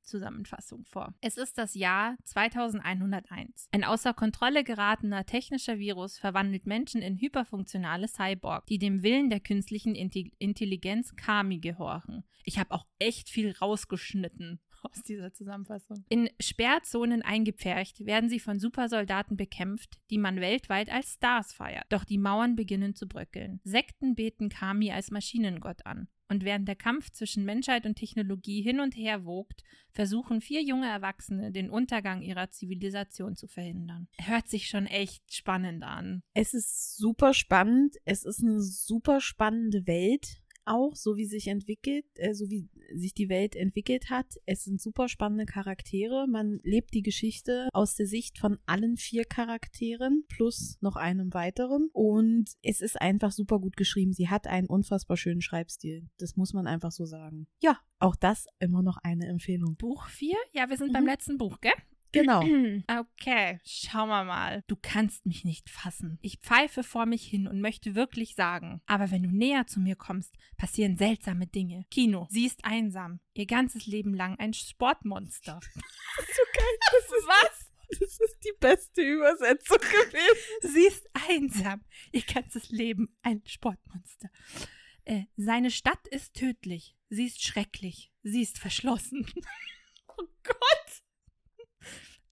[0.00, 1.14] Originalinhaltszusammenfassung vor.
[1.20, 3.68] Es ist das Jahr 2101.
[3.72, 9.40] Ein außer Kontrolle geratener technischer Virus verwandelt Menschen in hyperfunktionale Cyborg, die dem Willen der
[9.40, 12.24] künstlichen Intelligenz Kami gehorchen.
[12.44, 16.04] Ich habe auch echt viel rausgeschnitten aus dieser Zusammenfassung.
[16.08, 21.84] In Sperrzonen eingepfercht werden sie von Supersoldaten bekämpft, die man weltweit als Stars feiert.
[21.90, 23.60] Doch die Mauern beginnen zu bröckeln.
[23.64, 26.08] Sekten beten Kami als Maschinengott an.
[26.30, 30.86] Und während der Kampf zwischen Menschheit und Technologie hin und her wogt, versuchen vier junge
[30.86, 34.06] Erwachsene, den Untergang ihrer Zivilisation zu verhindern.
[34.16, 36.22] Hört sich schon echt spannend an.
[36.32, 37.96] Es ist super spannend.
[38.04, 40.40] Es ist eine super spannende Welt.
[40.70, 44.26] Auch so wie sich entwickelt, äh, so wie sich die Welt entwickelt hat.
[44.46, 46.26] Es sind super spannende Charaktere.
[46.28, 51.88] Man lebt die Geschichte aus der Sicht von allen vier Charakteren plus noch einem weiteren.
[51.92, 54.12] Und es ist einfach super gut geschrieben.
[54.12, 56.08] Sie hat einen unfassbar schönen Schreibstil.
[56.18, 57.48] Das muss man einfach so sagen.
[57.60, 59.76] Ja, auch das immer noch eine Empfehlung.
[59.76, 60.36] Buch 4?
[60.52, 60.92] Ja, wir sind Mhm.
[60.94, 61.72] beim letzten Buch, gell?
[62.12, 62.42] Genau.
[62.88, 64.64] Okay, schauen wir mal.
[64.66, 66.18] Du kannst mich nicht fassen.
[66.22, 69.96] Ich pfeife vor mich hin und möchte wirklich sagen, aber wenn du näher zu mir
[69.96, 71.84] kommst, passieren seltsame Dinge.
[71.90, 73.20] Kino, sie ist einsam.
[73.34, 75.60] Ihr ganzes Leben lang ein Sportmonster.
[75.74, 76.78] so geil.
[76.90, 77.70] Das ist was?
[77.98, 80.74] Das ist die beste Übersetzung gewesen.
[80.74, 81.84] Sie ist einsam.
[82.12, 84.30] Ihr ganzes Leben ein Sportmonster.
[85.04, 86.96] Äh, seine Stadt ist tödlich.
[87.08, 88.12] Sie ist schrecklich.
[88.22, 89.26] Sie ist verschlossen.
[90.08, 91.02] oh Gott!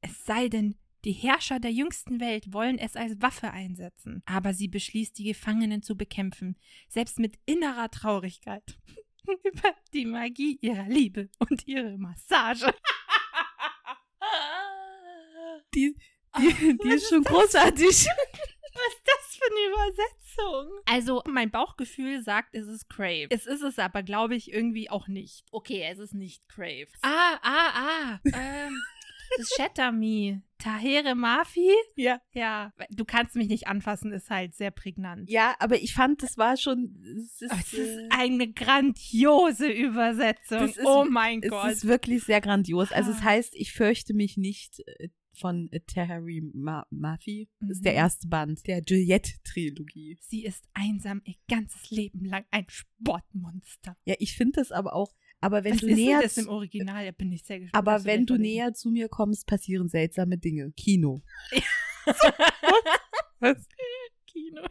[0.00, 4.22] Es sei denn, die Herrscher der jüngsten Welt wollen es als Waffe einsetzen.
[4.26, 6.56] Aber sie beschließt, die Gefangenen zu bekämpfen,
[6.88, 8.78] selbst mit innerer Traurigkeit.
[9.44, 12.72] Über die Magie ihrer Liebe und ihre Massage.
[15.74, 15.94] Die,
[16.38, 18.06] die, die ist schon großartig.
[18.78, 20.80] Was ist das für eine Übersetzung?
[20.86, 23.26] Also, mein Bauchgefühl sagt, es ist Crave.
[23.30, 25.44] Es ist es aber, glaube ich, irgendwie auch nicht.
[25.50, 26.88] Okay, es ist nicht Crave.
[27.02, 28.20] Ah, ah, ah.
[28.24, 28.80] Ähm,
[29.36, 30.42] das Shatter Me.
[30.58, 31.70] Tahere Mafi?
[31.96, 32.20] Ja.
[32.32, 32.72] Ja.
[32.90, 35.30] Du kannst mich nicht anfassen, ist halt sehr prägnant.
[35.30, 36.96] Ja, aber ich fand, das war schon.
[37.16, 40.64] Es ist, es ist äh, eine grandiose Übersetzung.
[40.64, 41.70] Ist- oh mein es Gott.
[41.70, 42.90] ist wirklich sehr grandios.
[42.92, 43.24] Also es Ah.
[43.24, 47.48] heißt, ich fürchte mich nicht äh, von äh, Tahari Ma Mafi.
[47.60, 47.98] Das ist der Mhm.
[47.98, 50.18] erste Band der Juliette-Trilogie.
[50.20, 53.96] Sie ist einsam ihr ganzes Leben lang ein Sportmonster.
[54.04, 55.12] Ja, ich finde das aber auch.
[55.40, 57.04] Aber wenn Was du ist näher das zu- im Original?
[57.04, 57.86] Da bin ich sehr gespannt.
[57.86, 60.72] aber wenn du näher zu mir kommst, passieren seltsame Dinge.
[60.76, 61.22] Kino.
[63.40, 63.56] Was?
[64.26, 64.62] Kino.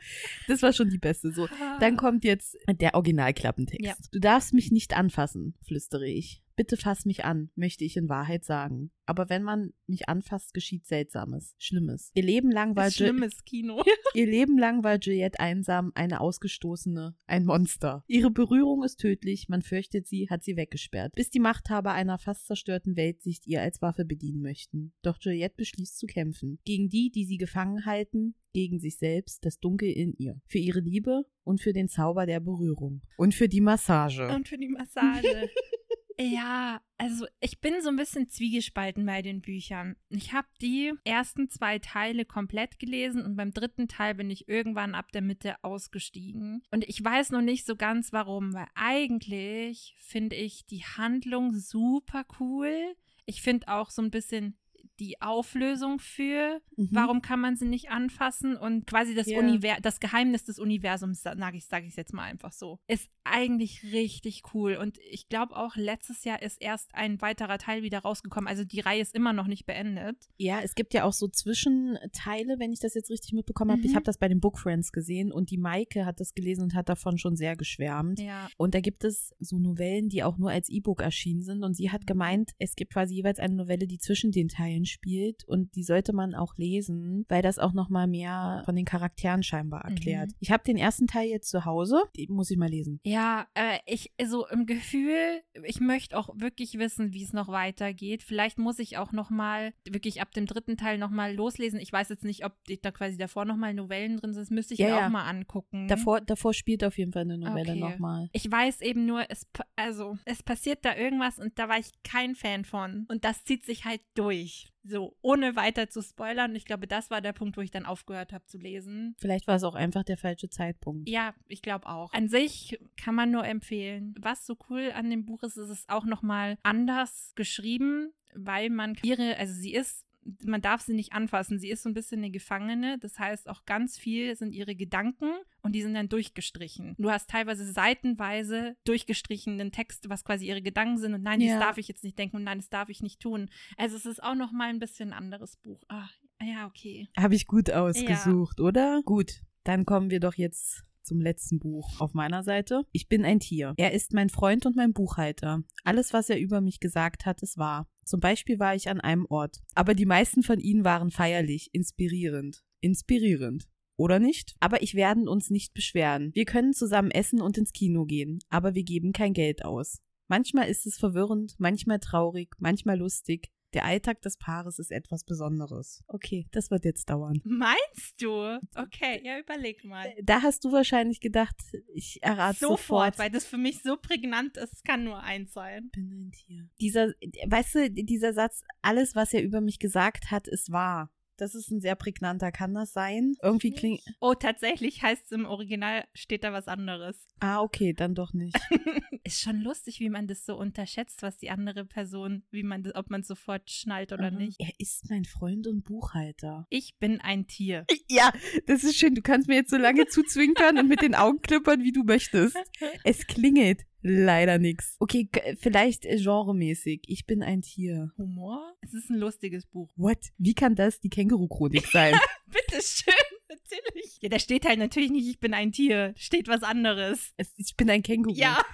[0.48, 1.32] Das war schon die beste.
[1.32, 1.48] So,
[1.80, 3.86] Dann kommt jetzt der Originalklappentext.
[3.86, 3.96] Ja.
[4.12, 6.42] Du darfst mich nicht anfassen, flüstere ich.
[6.58, 8.89] Bitte fass mich an, möchte ich in Wahrheit sagen.
[9.06, 12.10] Aber wenn man mich anfasst, geschieht Seltsames, Schlimmes.
[12.15, 13.84] Ihr Leben lang war, schlimmes Kino.
[14.15, 18.04] Ihr Leben lang war Juliette einsam, eine Ausgestoßene, ein Monster.
[18.08, 22.48] Ihre Berührung ist tödlich, man fürchtet sie, hat sie weggesperrt, bis die Machthaber einer fast
[22.48, 24.93] zerstörten Weltsicht ihr als Waffe bedienen möchten.
[25.04, 26.58] Doch Juliette beschließt zu kämpfen.
[26.65, 30.41] Gegen die, die sie gefangen halten, gegen sich selbst, das Dunkel in ihr.
[30.48, 33.04] Für ihre Liebe und für den Zauber der Berührung.
[33.15, 34.28] Und für die Massage.
[34.30, 35.52] Und für die Massage.
[36.20, 39.96] Ja, also ich bin so ein bisschen zwiegespalten bei den Büchern.
[40.10, 44.96] Ich habe die ersten zwei Teile komplett gelesen und beim dritten Teil bin ich irgendwann
[44.96, 46.64] ab der Mitte ausgestiegen.
[46.72, 52.26] Und ich weiß noch nicht so ganz warum, weil eigentlich finde ich die Handlung super
[52.40, 52.96] cool.
[53.28, 54.58] Ich finde auch so ein bisschen
[55.00, 56.90] die Auflösung für, Mhm.
[56.92, 59.40] warum kann man sie nicht anfassen und quasi das Ja.
[59.40, 63.84] Univer das Geheimnis des Universums, sage ich, sag ich jetzt mal einfach so, ist eigentlich
[63.84, 68.48] richtig cool und ich glaube auch letztes Jahr ist erst ein weiterer Teil wieder rausgekommen,
[68.48, 70.18] also die Reihe ist immer noch nicht beendet.
[70.38, 73.82] Ja, es gibt ja auch so Zwischenteile, wenn ich das jetzt richtig mitbekommen habe.
[73.82, 73.96] Ich Mhm.
[73.96, 76.90] habe das bei den Book Friends gesehen und die Maike hat das gelesen und hat
[76.90, 78.20] davon schon sehr geschwärmt.
[78.20, 78.50] Ja.
[78.58, 81.64] Und da gibt es so Novellen, die auch nur als E-Book erschienen sind.
[81.64, 85.43] Und sie hat gemeint, es gibt quasi jeweils eine Novelle, die zwischen den Teilen spielt.
[85.45, 89.86] Und die sollte man auch lesen, weil das auch nochmal mehr von den Charakteren scheinbar
[89.86, 90.30] erklärt.
[90.30, 90.36] Mhm.
[90.39, 92.04] Ich habe den ersten Teil jetzt zu Hause.
[92.17, 93.00] Den muss ich mal lesen.
[93.04, 98.23] Ja, äh, ich, so im Gefühl, ich möchte auch wirklich wissen, wie es noch weitergeht.
[98.23, 101.80] Vielleicht muss ich auch noch mal wirklich ab dem dritten Teil noch mal loslesen.
[101.80, 104.41] Ich weiß jetzt nicht, ob da quasi davor noch mal Novellen drin sind.
[104.41, 105.06] Das müsste ich Ja, mir ja.
[105.08, 105.88] auch mal angucken.
[105.88, 107.80] Davor, davor spielt auf jeden Fall eine Novelle Okay.
[107.80, 108.30] nochmal.
[108.34, 112.36] Ich weiß eben nur, es, also, es passiert da irgendwas und da war ich kein
[112.36, 113.06] Fan von.
[113.10, 114.69] Und das zieht sich halt durch.
[114.89, 116.56] So, ohne weiter zu spoilern.
[116.56, 119.15] Ich glaube, das war der Punkt, wo ich dann aufgehört habe zu lesen.
[119.19, 121.10] Vielleicht war es auch einfach der falsche Zeitpunkt.
[121.10, 122.13] Ja, ich glaube auch.
[122.13, 124.15] An sich kann man nur empfehlen.
[124.19, 128.95] Was so cool an dem Buch ist, ist es auch nochmal anders geschrieben, weil man
[129.04, 130.07] ihre, also sie ist
[130.44, 131.60] man darf sie nicht anfassen.
[131.60, 132.98] Sie ist so ein bisschen eine Gefangene.
[133.00, 136.96] Das heißt, auch ganz viel sind ihre Gedanken und die sind dann durchgestrichen.
[136.98, 141.13] Du hast teilweise seitenweise durchgestrichenen Text, was quasi ihre Gedanken sind.
[141.13, 141.56] Und nein, Ja.
[141.58, 143.50] das darf ich jetzt nicht denken und nein, das darf ich nicht tun.
[143.78, 145.82] Also es ist auch noch mal ein bisschen ein anderes Buch.
[145.90, 146.08] Ah,
[146.42, 147.08] ja, okay.
[147.18, 149.02] Habe ich gut ausgesucht, oder?
[149.06, 152.84] Gut, dann kommen wir doch jetzt zum letzten Buch auf meiner Seite.
[152.92, 153.74] Ich bin ein Tier.
[153.78, 155.63] Er ist mein Freund und mein Buchhalter.
[155.86, 157.88] Alles, was er über mich gesagt hat, ist wahr.
[158.08, 159.60] Zum Beispiel war ich an einem Ort.
[159.76, 162.63] Aber die meisten von ihnen waren feierlich, inspirierend.
[162.80, 163.67] Inspirierend.
[163.98, 164.56] Oder nicht?
[164.62, 166.32] Aber ich werden uns nicht beschweren.
[166.34, 170.00] Wir können zusammen essen und ins Kino gehen, aber wir geben kein Geld aus.
[170.30, 173.52] Manchmal ist es verwirrend, manchmal traurig, manchmal lustig.
[173.74, 176.04] Der Alltag des Paares ist etwas Besonderes.
[176.08, 177.42] Okay, das wird jetzt dauern.
[177.44, 178.60] Meinst du?
[178.76, 180.14] Okay, ja, überleg mal.
[180.24, 181.56] Da hast du wahrscheinlich gedacht,
[181.94, 183.20] ich errate Sofort, sofort.
[183.20, 185.86] weil das für mich so prägnant ist, kann nur eins sein.
[185.86, 186.70] Ich bin ein Tier.
[186.80, 187.08] Dieser,
[187.48, 191.12] weißt du, dieser Satz, alles, was er über mich gesagt hat, ist wahr.
[191.38, 192.52] Das ist ein sehr prägnanter.
[192.52, 193.36] Kann das sein?
[193.43, 194.02] Irgendwie klingt.
[194.19, 197.28] Oh, tatsächlich heißt es im Original, steht da was anderes.
[197.39, 198.58] Ah, okay, dann doch nicht.
[199.23, 202.95] Ist schon lustig, wie man das so unterschätzt, was die andere Person, wie man das,
[202.95, 204.38] ob man sofort schnallt oder Aha.
[204.38, 204.60] nicht.
[204.60, 206.65] Er ist mein Freund und Buchhalter.
[206.69, 207.86] Ich bin ein Tier.
[208.10, 208.32] Ja,
[208.65, 209.15] das ist schön.
[209.15, 212.58] Du kannst mir jetzt so lange zuzwinkern und mit den Augen klippern, wie du möchtest.
[213.04, 214.96] Es klingelt leider nix.
[215.00, 217.04] Okay, vielleicht genremäßig.
[217.08, 218.12] Ich bin ein Tier.
[218.17, 218.76] Humor?
[218.82, 219.91] Es ist ein lustiges Buch.
[219.96, 220.17] What?
[220.38, 222.15] Wie kann das die Känguru-Chronik sein?
[222.48, 223.13] Bitteschön,
[223.50, 224.17] natürlich.
[224.22, 226.13] Ja, da steht halt natürlich nicht, ich bin ein Tier.
[226.17, 227.34] Steht was anderes.
[227.38, 228.36] es, ich bin ein Känguru.
[228.36, 228.63] Ja.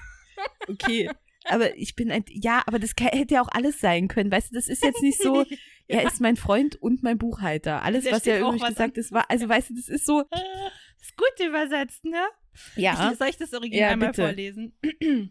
[0.67, 1.09] Okay.
[1.45, 4.31] Aber ich bin ein, ja, aber das kann, hätte ja auch alles sein können.
[4.31, 5.45] Weißt du, das ist jetzt nicht so,
[5.87, 7.83] er ist mein Freund und mein Buchhalter.
[7.83, 10.23] Alles, Da was er was gesagt ist, war, also weißt du, das ist so,
[11.01, 12.23] Ist gut übersetzt, ne?
[12.75, 13.11] Ja.
[13.11, 14.73] Ich, soll ich das Original Ja, mal vorlesen?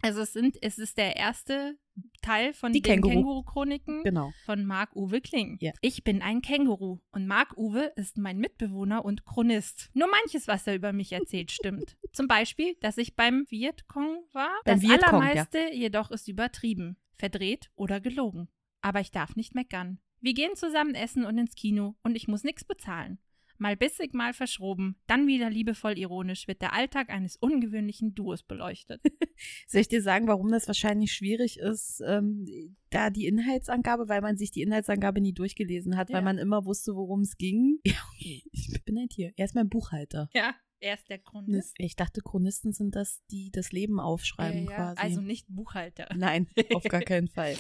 [0.02, 1.76] Also es sind, es ist der erste
[2.22, 3.12] Teil von Die den Känguru.
[3.14, 4.32] Känguru-Chroniken Genau.
[4.46, 5.58] von Marc-Uwe Kling.
[5.60, 5.72] Ja.
[5.80, 9.90] Ich bin ein Känguru und Marc-Uwe ist mein Mitbewohner und Chronist.
[9.94, 11.96] Nur manches, was er über mich erzählt, stimmt.
[12.12, 14.50] Zum Beispiel, dass ich beim Vietcong war.
[14.64, 15.06] Beim das Vietcong, ja.
[15.28, 18.48] Allermeiste jedoch ist übertrieben, verdreht oder gelogen.
[18.80, 19.98] Aber ich darf nicht meckern.
[20.20, 23.18] Wir gehen zusammen essen und ins Kino und ich muss nichts bezahlen.
[23.62, 29.00] Mal bissig, mal verschroben, dann wieder liebevoll ironisch wird der Alltag eines ungewöhnlichen Duos beleuchtet.
[29.68, 32.44] Soll ich dir sagen, warum das wahrscheinlich schwierig ist, ähm,
[32.90, 36.16] da die Inhaltsangabe, weil man sich die Inhaltsangabe nie durchgelesen hat, Ja.
[36.16, 37.78] weil man immer wusste, worum es ging.
[37.86, 38.42] Ja, okay.
[38.50, 39.32] Ich bin ein Tier.
[39.36, 40.28] Er ist mein Buchhalter.
[40.34, 41.74] Ja, er ist der Chronist.
[41.78, 45.00] Ich dachte, Chronisten sind das, die das Leben aufschreiben Ja, ja, quasi.
[45.00, 46.08] Also nicht Buchhalter.
[46.16, 47.56] Nein, auf gar keinen Fall.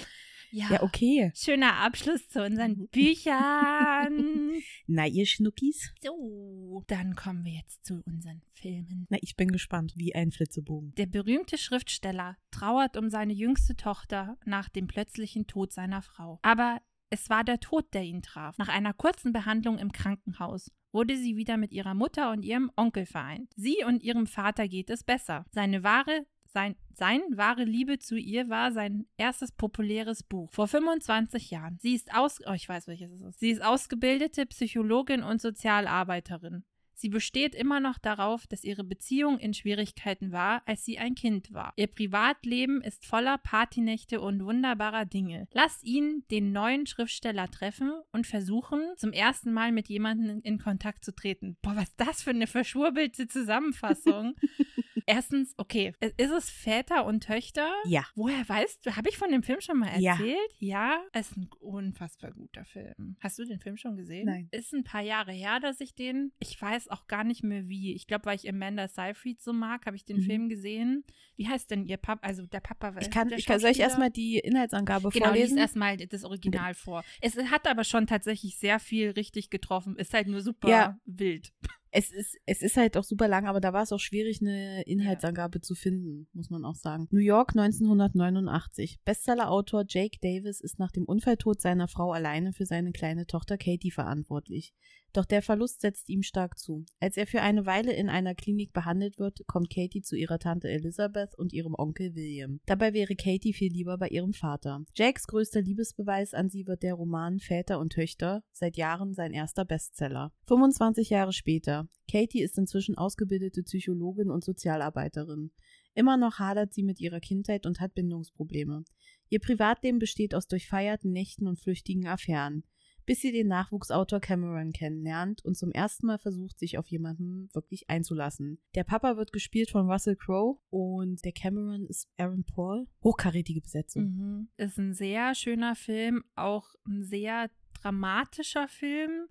[0.52, 0.70] Ja.
[0.70, 1.32] Ja, okay.
[1.34, 2.88] Schöner Abschluss zu unseren Mhm.
[2.88, 4.52] Büchern.
[4.86, 5.92] Na, ihr Schnuckis?
[6.02, 9.06] so, dann kommen wir jetzt zu unseren Filmen.
[9.08, 10.94] Na, ich bin gespannt, wie ein Flitzebogen.
[10.96, 16.38] Der berühmte Schriftsteller trauert um seine jüngste Tochter nach dem plötzlichen Tod seiner Frau.
[16.42, 18.56] Aber es war der Tod, der ihn traf.
[18.58, 23.06] Nach einer kurzen Behandlung im Krankenhaus wurde sie wieder mit ihrer Mutter und ihrem Onkel
[23.06, 23.50] vereint.
[23.56, 25.44] Sie und ihrem Vater geht es besser.
[25.50, 31.50] Seine wahre sein, sein wahre Liebe zu ihr war sein erstes populäres Buch vor 25
[31.50, 31.78] Jahren.
[31.80, 33.40] Sie ist aus, oh, ich weiß welches es ist.
[33.40, 36.64] Sie ist ausgebildete Psychologin und Sozialarbeiterin.
[36.94, 41.52] Sie besteht immer noch darauf, dass ihre Beziehung in Schwierigkeiten war, als sie ein Kind
[41.52, 41.72] war.
[41.76, 45.48] Ihr Privatleben ist voller Partynächte und wunderbarer Dinge.
[45.52, 51.04] Lass ihn den neuen Schriftsteller treffen und versuchen, zum ersten Mal mit jemandem in Kontakt
[51.04, 51.56] zu treten.
[51.62, 54.34] Boah, was ist das für eine verschwurbelte Zusammenfassung.
[55.06, 57.68] Erstens, okay, ist es Väter und Töchter?
[57.86, 58.04] Ja.
[58.14, 60.12] Woher weißt du, habe ich von dem Film schon mal Ja.
[60.12, 60.38] erzählt?
[60.58, 61.02] Ja.
[61.12, 63.16] Es ist ein unfassbar guter Film.
[63.20, 64.26] Hast du den Film schon gesehen?
[64.26, 64.48] Nein.
[64.52, 67.94] Ist ein paar Jahre her, dass ich den, ich weiß auch gar nicht mehr wie.
[67.94, 70.22] Ich glaube, weil ich Amanda Seyfried so mag, habe ich den Mhm.
[70.22, 71.04] Film gesehen.
[71.36, 72.26] Wie heißt denn ihr Papa?
[72.26, 72.94] Also der Papa.
[73.00, 75.56] Ich kann, ich kann soll ich erstmal die Inhaltsangabe Genau, vorlesen?
[75.56, 77.04] lies erstmal das Original vor.
[77.20, 79.96] Es hat aber schon tatsächlich sehr viel richtig getroffen.
[79.96, 80.98] Ist halt nur super Ja.
[81.06, 81.52] wild.
[81.94, 84.80] Es ist, es ist halt auch super lang, aber da war es auch schwierig, eine
[84.84, 87.06] Inhaltsangabe zu finden, muss man auch sagen.
[87.10, 89.00] New York 1989.
[89.04, 93.90] Bestsellerautor Jake Davis ist nach dem Unfalltod seiner Frau alleine für seine kleine Tochter Katie
[93.90, 94.72] verantwortlich.
[95.12, 96.86] Doch der Verlust setzt ihm stark zu.
[96.98, 100.68] Als er für eine Weile in einer Klinik behandelt wird, kommt Katie zu ihrer Tante
[100.68, 102.60] Elizabeth und ihrem Onkel William.
[102.64, 104.84] Dabei wäre Katie viel lieber bei ihrem Vater.
[104.96, 109.66] Jakes größter Liebesbeweis an sie wird der Roman Väter und Töchter, seit Jahren sein erster
[109.66, 110.32] Bestseller.
[110.46, 111.88] 25 Jahre später.
[112.10, 115.50] Katie ist inzwischen ausgebildete Psychologin und Sozialarbeiterin.
[115.94, 118.84] Immer noch hadert sie mit ihrer Kindheit und hat Bindungsprobleme.
[119.28, 122.64] Ihr Privatleben besteht aus durchfeierten Nächten und flüchtigen Affären
[123.06, 127.88] bis sie den Nachwuchsautor Cameron kennenlernt und zum ersten Mal versucht, sich auf jemanden wirklich
[127.90, 128.58] einzulassen.
[128.74, 132.86] Der Papa wird gespielt von Russell Crowe und der Cameron ist Aaron Paul.
[133.02, 134.04] Hochkarätige Besetzung.
[134.04, 134.48] Mhm.
[134.56, 137.50] Ist ein sehr schöner Film, auch ein sehr
[137.82, 139.26] dramatischer Film.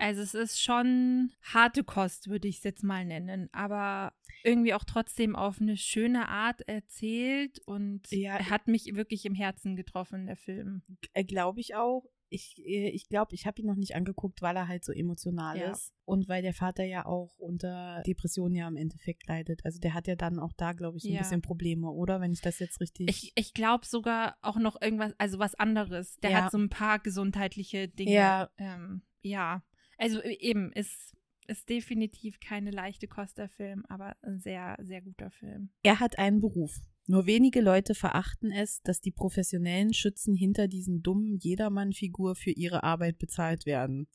[0.00, 4.12] Also es ist schon harte Kost, würde ich es jetzt mal nennen, aber
[4.44, 8.38] irgendwie auch trotzdem auf eine schöne Art erzählt und Ja.
[8.48, 10.82] hat mich wirklich im Herzen getroffen, der Film.
[11.14, 12.04] Äh, glaube ich auch.
[12.30, 15.58] Ich äh, ich, glaube, ich habe ihn noch nicht angeguckt, weil er halt so emotional
[15.58, 15.70] Ja.
[15.72, 15.92] ist.
[16.04, 19.64] Und weil der Vater ja auch unter Depressionen ja im Endeffekt leidet.
[19.64, 21.20] Also der hat ja dann auch da, glaube ich, so ein Ja.
[21.20, 22.20] bisschen Probleme, oder?
[22.20, 23.08] Wenn ich das jetzt richtig.
[23.08, 26.16] Ich, ich glaube sogar auch noch irgendwas, also was anderes.
[26.20, 26.44] Der Ja.
[26.44, 28.12] hat so ein paar gesundheitliche Dinge.
[28.12, 28.50] Ja.
[28.58, 29.62] Ähm, ja.
[29.96, 35.00] Also äh, eben, ist, ist definitiv keine leichte Kost der Film, aber ein sehr, sehr
[35.02, 35.70] guter Film.
[35.82, 36.78] Er hat einen Beruf.
[37.10, 42.82] Nur wenige Leute verachten es, dass die professionellen Schützen hinter diesen dummen Jedermann-Figur für ihre
[42.82, 44.08] Arbeit bezahlt werden.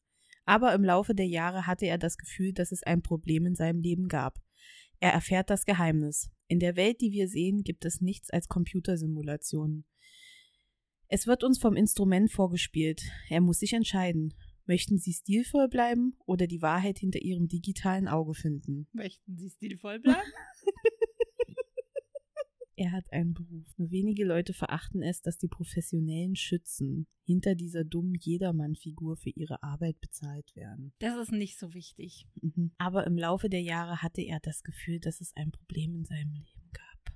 [0.45, 3.81] Aber im Laufe der Jahre hatte er das Gefühl, dass es ein Problem in seinem
[3.81, 4.37] Leben gab.
[4.99, 6.29] Er erfährt das Geheimnis.
[6.47, 9.85] In der Welt, die wir sehen, gibt es nichts als Computersimulationen.
[11.07, 13.01] Es wird uns vom Instrument vorgespielt.
[13.27, 14.35] Er muss sich entscheiden.
[14.67, 18.87] Möchten Sie stilvoll bleiben oder die Wahrheit hinter Ihrem digitalen Auge finden?
[18.93, 20.21] Möchten Sie stilvoll bleiben?
[22.75, 23.67] Er hat einen Beruf.
[23.77, 29.61] Nur wenige Leute verachten es, dass die professionellen Schützen hinter dieser dummen Jedermann-Figur für ihre
[29.63, 30.93] Arbeit bezahlt werden.
[30.99, 32.27] Das ist nicht so wichtig.
[32.41, 32.71] Mhm.
[32.77, 36.33] Aber im Laufe der Jahre hatte er das Gefühl, dass es ein Problem in seinem
[36.33, 36.62] Leben.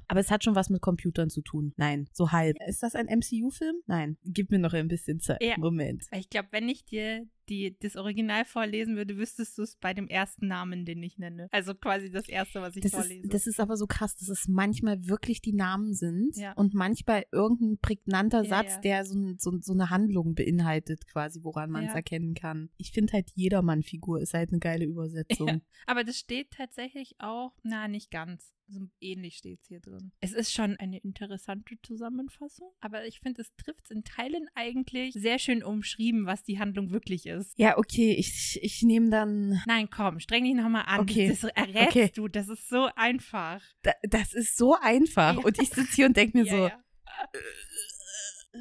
[0.10, 1.73] Aber es hat schon was mit Computern zu tun.
[1.76, 2.56] Nein, so halb.
[2.65, 3.76] Ist das ein MCU-Film?
[3.88, 4.17] Nein.
[4.23, 5.43] Gib mir noch ein bisschen Zeit.
[5.43, 5.58] Ja.
[5.58, 6.06] Moment.
[6.15, 10.08] Ich glaube, wenn ich dir die, das Original vorlesen würde, wüsstest du es bei dem
[10.08, 11.47] ersten Namen, den ich nenne.
[11.52, 13.21] Also quasi das erste, was ich Das vorlese.
[13.23, 16.54] ist, das ist aber so krass, dass es manchmal wirklich die Namen sind Ja.
[16.54, 18.80] und manchmal irgendein prägnanter Ja, Satz, ja.
[18.82, 22.69] der so, so, so eine Handlung beinhaltet, quasi, woran man es erkennen kann.
[22.78, 25.62] Ich finde halt, Jedermann-Figur ist halt eine geile Übersetzung.
[25.86, 28.54] Aber das steht tatsächlich auch, na, nicht ganz.
[28.69, 30.12] So ähnlich steht es hier drin.
[30.19, 35.13] Es ist schon eine interessante Zusammenfassung, aber ich finde, es trifft es in Teilen eigentlich
[35.13, 37.58] sehr schön umschrieben, was die Handlung wirklich ist.
[37.58, 39.62] Ja, okay, ich, ich nehme dann.
[39.65, 40.99] Nein, komm, streng dich nochmal an.
[40.99, 41.30] Okay.
[41.30, 42.12] Das, das errätst Okay.
[42.13, 42.27] du.
[42.27, 43.63] Das ist so einfach.
[43.84, 45.36] Da, das ist so einfach.
[45.36, 45.41] Ja.
[45.43, 46.67] Und ich sitze hier und denke mir Ja, so.
[46.67, 46.84] ja.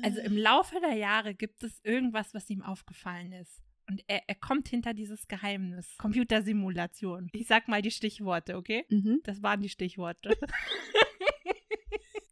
[0.02, 3.62] Also im Laufe der Jahre gibt es irgendwas, was ihm aufgefallen ist.
[3.88, 5.96] Und er, er kommt hinter dieses Geheimnis.
[5.98, 7.28] Computersimulation.
[7.32, 8.84] Ich sag mal die Stichworte, okay?
[8.88, 9.20] Mhm.
[9.24, 10.36] Das waren die Stichworte.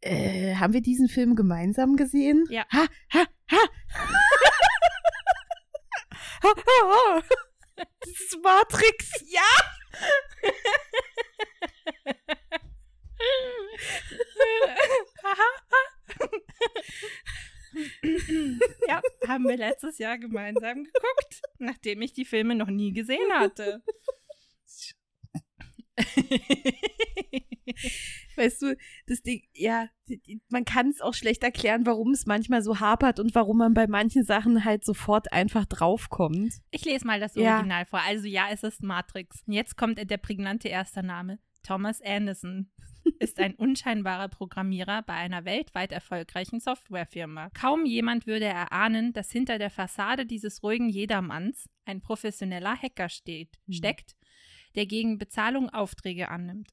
[0.01, 2.45] Äh, haben wir diesen Film gemeinsam gesehen?
[2.51, 2.63] Ja.
[2.71, 3.57] Ha, ha, ha.
[6.43, 7.23] ha, ha, ha.
[7.75, 9.23] Das ist Matrix.
[9.27, 9.41] Ja!
[19.27, 23.83] haben wir letztes Jahr gemeinsam geguckt, nachdem ich die Filme noch nie gesehen hatte.
[28.35, 29.87] weißt du, das Ding, ja,
[30.49, 33.87] man kann es auch schlecht erklären, warum es manchmal so hapert und warum man bei
[33.87, 36.53] manchen Sachen halt sofort einfach draufkommt.
[36.71, 37.85] Ich lese mal das Original ja.
[37.85, 38.01] vor.
[38.01, 39.43] Also ja, es ist Matrix.
[39.47, 41.39] Jetzt kommt der prägnante erste Name.
[41.63, 42.69] Thomas Anderson
[43.19, 47.49] ist ein unscheinbarer Programmierer bei einer weltweit erfolgreichen Softwarefirma.
[47.51, 53.57] Kaum jemand würde erahnen, dass hinter der Fassade dieses ruhigen Jedermanns ein professioneller Hacker steht,
[53.65, 53.73] hm.
[53.73, 54.15] steckt,
[54.75, 56.69] der gegen Bezahlung Aufträge annimmt.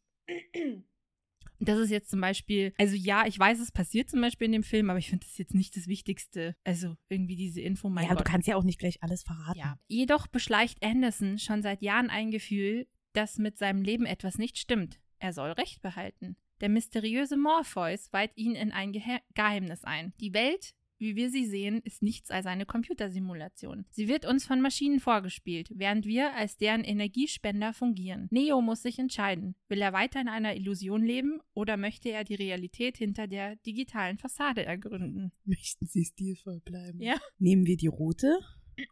[1.64, 4.62] Das ist jetzt zum Beispiel, also ja, ich weiß, es passiert zum Beispiel in dem
[4.64, 6.56] Film, aber ich finde das jetzt nicht das Wichtigste.
[6.64, 7.88] Also irgendwie diese Info.
[7.88, 8.20] Mein ja, Gott.
[8.20, 9.60] du kannst ja auch nicht gleich alles verraten.
[9.60, 9.78] Ja.
[9.86, 15.00] Jedoch beschleicht Anderson schon seit Jahren ein Gefühl, dass mit seinem Leben etwas nicht stimmt.
[15.22, 16.36] Er soll Recht behalten.
[16.60, 19.02] Der mysteriöse Morpheus weiht ihn in ein Ge
[19.34, 20.12] Geheimnis ein.
[20.18, 23.84] Die Welt, wie wir sie sehen, ist nichts als eine Computersimulation.
[23.90, 28.26] Sie wird uns von Maschinen vorgespielt, während wir als deren Energiespender fungieren.
[28.32, 29.54] Neo muss sich entscheiden.
[29.68, 34.18] Will er weiter in einer Illusion leben oder möchte er die Realität hinter der digitalen
[34.18, 35.30] Fassade ergründen?
[35.44, 37.00] Möchten Sie stilvoll bleiben?
[37.00, 37.14] Ja.
[37.38, 38.40] Nehmen wir die rote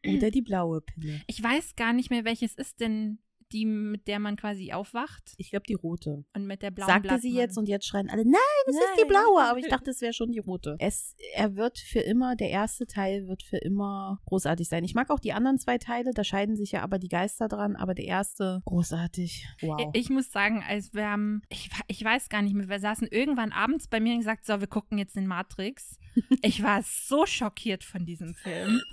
[0.07, 1.23] oder die blaue Pille?
[1.27, 3.19] Ich weiß gar nicht mehr, welches ist denn
[3.53, 5.35] die, mit der man quasi aufwacht.
[5.37, 6.25] Ich glaube, die rote.
[6.35, 9.07] Und mit der blauen Sagte sie jetzt und jetzt schreien alle, nein, es ist die
[9.07, 9.43] blaue.
[9.43, 10.77] Aber ich dachte, es wäre schon die rote.
[10.79, 14.85] Es, er wird für immer, der erste Teil wird für immer großartig sein.
[14.85, 17.77] Ich mag auch die anderen zwei Teile, da scheiden sich ja aber die Geister dran,
[17.77, 19.47] aber der erste, großartig.
[19.63, 19.91] Wow.
[19.93, 23.09] Ich, ich muss sagen, als wir haben, ich, ich weiß gar nicht mehr, wir saßen
[23.11, 25.99] irgendwann abends bei mir und gesagt, so, wir gucken jetzt den Matrix.
[26.43, 28.81] ich war so schockiert von diesem Film.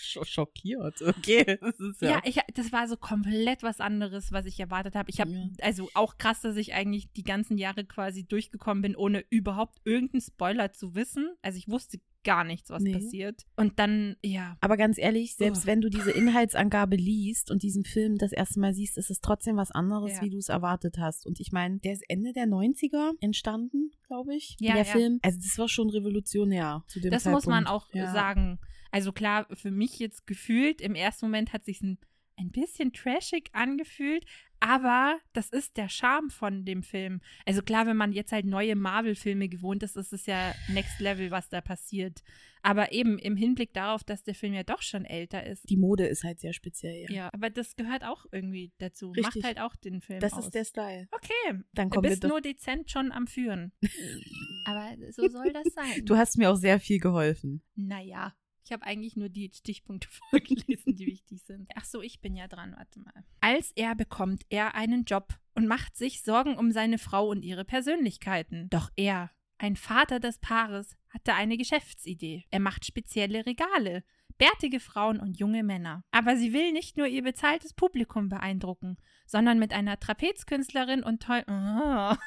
[0.00, 1.00] schockiert.
[1.20, 2.10] Okay, das ja.
[2.10, 5.10] Ja, ich, das war so komplett was anderes, was ich erwartet habe.
[5.10, 5.48] Ich habe ja.
[5.60, 10.22] also auch krass, dass ich eigentlich die ganzen Jahre quasi durchgekommen bin, ohne überhaupt irgendeinen
[10.22, 11.28] Spoiler zu wissen.
[11.42, 12.92] Also ich wusste gar nichts, was nee.
[12.92, 13.46] passiert.
[13.56, 14.56] Und dann, ja.
[14.60, 15.66] Aber ganz ehrlich, selbst oh.
[15.66, 19.56] wenn du diese Inhaltsangabe liest und diesen Film das erste Mal siehst, ist es trotzdem
[19.56, 20.22] was anderes, ja.
[20.22, 21.26] wie du es erwartet hast.
[21.26, 24.56] Und ich meine, der ist Ende der 90er entstanden, glaube ich.
[24.60, 24.92] Ja, der ja.
[24.92, 25.18] Film.
[25.22, 27.46] Also das war schon revolutionär zu dem Das Zeitpunkt.
[27.46, 28.58] muss man auch sagen.
[28.90, 31.98] Also klar, für mich jetzt gefühlt, im ersten Moment hat sich ein,
[32.36, 34.24] ein bisschen trashig angefühlt,
[34.60, 37.20] aber das ist der Charme von dem Film.
[37.46, 41.30] Also klar, wenn man jetzt halt neue Marvel-Filme gewohnt ist, ist es ja Next Level,
[41.30, 42.22] was da passiert.
[42.62, 45.68] Aber eben im Hinblick darauf, dass der Film ja doch schon älter ist.
[45.70, 47.10] Die Mode ist halt sehr speziell, ja.
[47.10, 49.12] Ja, aber das gehört auch irgendwie dazu.
[49.12, 49.36] Richtig.
[49.36, 50.44] Macht halt auch den Film Das aus.
[50.46, 51.08] ist der Style.
[51.10, 53.72] Okay, Dann du bist nur dezent schon am Führen.
[54.66, 56.04] aber so soll das sein.
[56.04, 57.62] Du hast mir auch sehr viel geholfen.
[57.76, 58.34] Naja.
[58.64, 61.70] Ich habe eigentlich nur die Stichpunkte vorgelesen, die wichtig sind.
[61.74, 63.24] Ach so, ich bin ja dran, warte mal.
[63.40, 67.64] Als er bekommt er einen Job und macht sich Sorgen um seine Frau und ihre
[67.64, 68.68] Persönlichkeiten.
[68.70, 72.44] Doch er, ein Vater des Paares, hatte eine Geschäftsidee.
[72.50, 74.04] Er macht spezielle Regale,
[74.38, 76.02] bärtige Frauen und junge Männer.
[76.12, 78.96] Aber sie will nicht nur ihr bezahltes Publikum beeindrucken,
[79.26, 81.44] sondern mit einer Trapezkünstlerin und toll.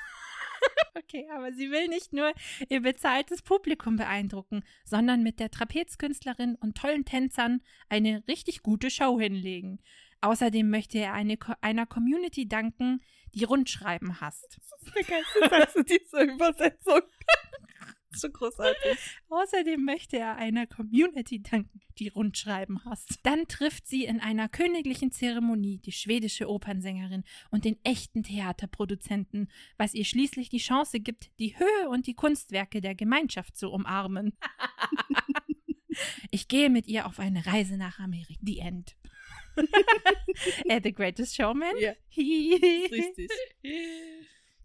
[0.95, 2.33] Okay, aber sie will nicht nur
[2.69, 9.19] ihr bezahltes Publikum beeindrucken, sondern mit der Trapezkünstlerin und tollen Tänzern eine richtig gute Show
[9.19, 9.79] hinlegen.
[10.21, 13.01] Außerdem möchte er eine, einer Community danken,
[13.33, 14.59] die Rundschreiben hasst.
[14.69, 17.01] Das ist der geilste Satz in dieser Übersetzung.
[18.23, 18.97] So großartig.
[19.29, 23.19] Außerdem möchte er einer Community danken, die Rundschreiben hasst.
[23.23, 29.93] Dann trifft sie in einer königlichen Zeremonie die schwedische Opernsängerin und den echten Theaterproduzenten, was
[29.93, 34.37] ihr schließlich die Chance gibt, die Höhe und die Kunstwerke der Gemeinschaft zu umarmen.
[36.31, 38.39] ich gehe mit ihr auf eine Reise nach Amerika.
[38.43, 38.95] The End.
[40.65, 41.75] äh, the Greatest Showman?
[41.79, 41.93] Ja.
[42.15, 43.29] richtig.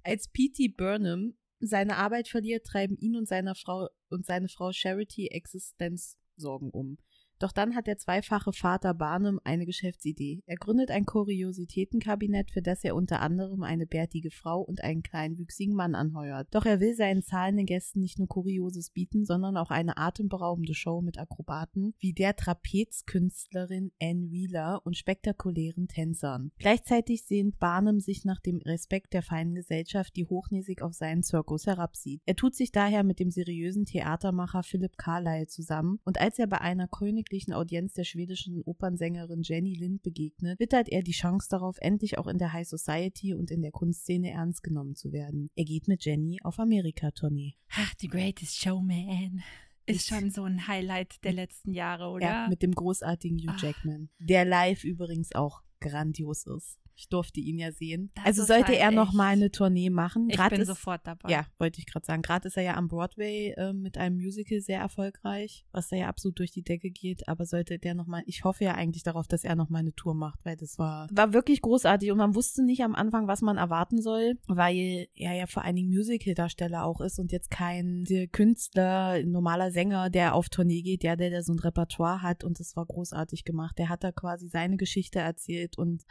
[0.02, 0.68] Als P.T.
[0.68, 6.98] Burnham seine Arbeit verliert, treiben ihn und seine Frau und seine Frau Charity Existenzsorgen um.
[7.38, 10.42] Doch dann hat der zweifache Vater Barnum eine Geschäftsidee.
[10.46, 15.74] Er gründet ein Kuriositätenkabinett, für das er unter anderem eine bärtige Frau und einen kleinwüchsigen
[15.74, 16.48] Mann anheuert.
[16.50, 21.00] Doch er will seinen zahlenden Gästen nicht nur Kurioses bieten, sondern auch eine atemberaubende Show
[21.00, 26.50] mit Akrobaten wie der Trapezkünstlerin Anne Wheeler und spektakulären Tänzern.
[26.58, 31.66] Gleichzeitig sehnt Barnum sich nach dem Respekt der feinen Gesellschaft, die hochnäsig auf seinen Zirkus
[31.66, 32.22] herabsieht.
[32.26, 36.60] Er tut sich daher mit dem seriösen Theatermacher Philip Carlyle zusammen und als er bei
[36.60, 41.76] einer König königlichen Audienz der schwedischen Opernsängerin Jenny Lind begegnet, wittert er die Chance darauf,
[41.80, 45.50] endlich auch in der High Society und in der Kunstszene ernst genommen zu werden.
[45.54, 47.54] Er geht mit Jenny auf Amerika-Tournee.
[47.70, 49.42] Ach, The Greatest Showman.
[49.84, 52.26] Ist schon so ein Highlight der letzten Jahre, oder?
[52.26, 54.08] Ja, mit dem großartigen Hugh Jackman.
[54.18, 56.78] Der live übrigens auch grandios ist.
[56.98, 58.10] Ich durfte ihn ja sehen.
[58.16, 60.28] Das also sollte halt er noch mal eine Tournee machen.
[60.30, 61.30] Ich Grad bin ist, sofort dabei.
[61.30, 62.22] Ja, wollte ich gerade sagen.
[62.22, 66.08] Gerade ist er ja am Broadway äh, mit einem Musical sehr erfolgreich, was da ja
[66.08, 67.28] absolut durch die Decke geht.
[67.28, 69.94] Aber sollte der noch mal, ich hoffe ja eigentlich darauf, dass er noch mal eine
[69.94, 73.42] Tour macht, weil das war war wirklich großartig und man wusste nicht am Anfang, was
[73.42, 78.04] man erwarten soll, weil er ja vor allen Dingen Musical-Darsteller auch ist und jetzt kein
[78.32, 82.60] Künstler, normaler Sänger, der auf Tournee geht, der, der, der so ein Repertoire hat und
[82.60, 83.78] das war großartig gemacht.
[83.78, 86.04] Der hat da quasi seine Geschichte erzählt und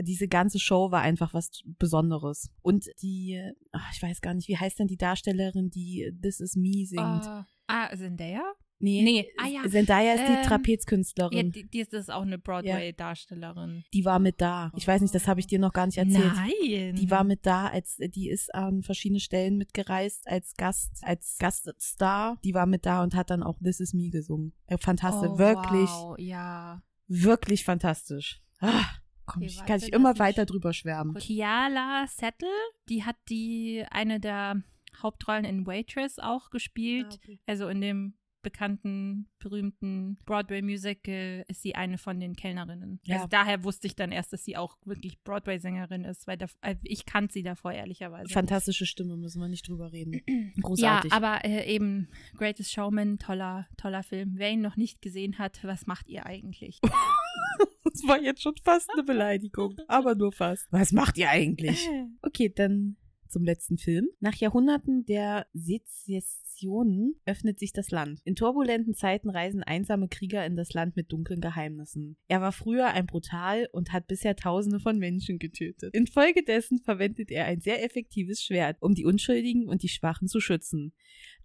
[0.00, 2.50] diese ganze Show war einfach was Besonderes.
[2.62, 3.40] Und die,
[3.72, 7.26] ach, ich weiß gar nicht, wie heißt denn die Darstellerin, die This Is Me singt?
[7.26, 8.42] Oh, ah, Zendaya?
[8.78, 11.36] nee, nee, ah ja, Zendaya ist ähm, die Trapezkünstlerin.
[11.36, 13.84] Ja, die, die ist auch eine Broadway-Darstellerin.
[13.92, 14.70] die war mit da.
[14.76, 16.32] Ich weiß nicht, das habe ich dir noch gar nicht erzählt.
[16.34, 16.94] Nein.
[16.94, 22.38] Die war mit da, als die ist an verschiedene Stellen mitgereist als Gast, als Gaststar.
[22.44, 24.52] Die war mit da und hat dann auch This Is Me gesungen.
[24.66, 26.82] Äh, Fantastisch, oh, wirklich, Wow, ja.
[27.08, 28.42] wirklich fantastisch.
[28.60, 28.84] Ah,
[29.26, 31.14] komm, Okay, ich kann ich immer weiter drüber schwärmen.
[31.14, 32.48] Kiala Settle,
[32.88, 34.62] die hat die eine der
[35.02, 37.18] Hauptrollen in Waitress auch gespielt.
[37.46, 38.14] Also in dem
[38.46, 43.00] bekannten, berühmten Broadway-Musical ist sie eine von den Kellnerinnen.
[43.02, 43.16] Ja.
[43.16, 46.76] Also daher wusste ich dann erst, dass sie auch wirklich Broadway-Sängerin ist, weil da, äh,
[46.84, 48.32] ich kannte sie davor ehrlicherweise.
[48.32, 50.22] Fantastische Stimme, müssen wir nicht drüber reden.
[50.56, 51.12] Ja, Großartig.
[51.12, 54.34] aber äh, eben Greatest Showman, toller, toller Film.
[54.36, 56.80] Wer ihn noch nicht gesehen hat, was macht ihr eigentlich?
[57.96, 60.66] das war jetzt schon fast eine Beleidigung, aber nur fast.
[60.70, 61.88] Was macht ihr eigentlich?
[62.22, 62.96] Okay, dann
[63.28, 64.08] zum letzten Film.
[64.20, 68.20] Nach Jahrhunderten der Sezessionen öffnet sich das Land.
[68.24, 72.16] In turbulenten Zeiten reisen einsame Krieger in das Land mit dunklen Geheimnissen.
[72.28, 75.94] Er war früher ein brutal und hat bisher Tausende von Menschen getötet.
[75.94, 80.92] Infolgedessen verwendet er ein sehr effektives Schwert, um die Unschuldigen und die Schwachen zu schützen.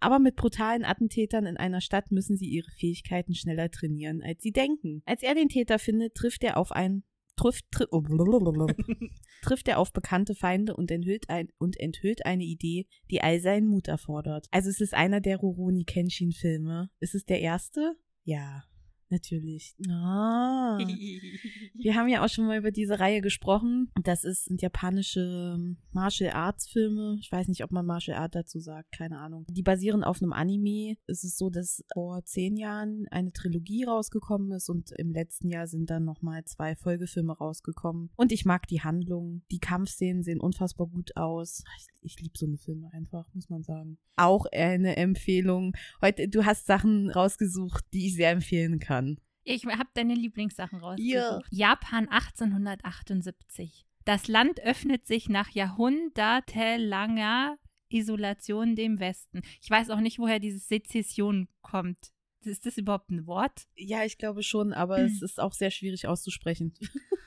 [0.02, 4.50] Aber mit brutalen Attentätern in einer Stadt müssen sie ihre Fähigkeiten schneller trainieren, als sie
[4.50, 5.02] denken.
[5.06, 7.04] Als er den Täter findet, trifft er auf ein
[7.36, 8.02] trifft, tri oh,
[9.42, 13.68] trifft er auf bekannte Feinde und enthüllt, ein, und enthüllt eine Idee, die all seinen
[13.68, 14.46] Mut erfordert.
[14.50, 16.90] Also es ist einer der Rurouni Kenshin Filme.
[16.98, 17.96] Ist es der erste?
[18.24, 18.64] Ja,
[19.12, 19.76] natürlich.
[19.88, 20.78] Ah.
[21.74, 23.90] Wir haben ja auch schon mal über diese Reihe gesprochen.
[24.02, 25.58] Das ist, sind japanische
[25.92, 27.16] Martial Arts Filme.
[27.20, 29.46] Ich weiß nicht, ob man Martial Art dazu sagt, keine Ahnung.
[29.48, 30.96] Die basieren auf einem Anime.
[31.06, 35.68] Es ist so, dass vor zehn Jahren eine Trilogie rausgekommen ist und im letzten Jahr
[35.68, 38.10] sind dann nochmal zwei Folgefilme rausgekommen.
[38.16, 39.42] Und ich mag die Handlung.
[39.50, 41.62] Die Kampfszenen sehen unfassbar gut aus.
[41.76, 43.98] Ich, ich liebe so eine Filme einfach, muss man sagen.
[44.16, 45.74] Auch eine Empfehlung.
[46.00, 49.01] Heute, du hast Sachen rausgesucht, die ich sehr empfehlen kann.
[49.44, 51.46] Ich habe deine Lieblingssachen rausgesucht.
[51.50, 51.52] Ja.
[51.70, 53.86] Japan 1878.
[54.04, 59.42] Das Land öffnet sich nach jahrhundertelanger Isolation dem Westen.
[59.60, 62.12] Ich weiß auch nicht, woher dieses Sezession kommt.
[62.44, 63.66] Ist das überhaupt ein Wort?
[63.76, 65.06] Ja, ich glaube schon, aber Hm.
[65.06, 66.74] es ist auch sehr schwierig auszusprechen.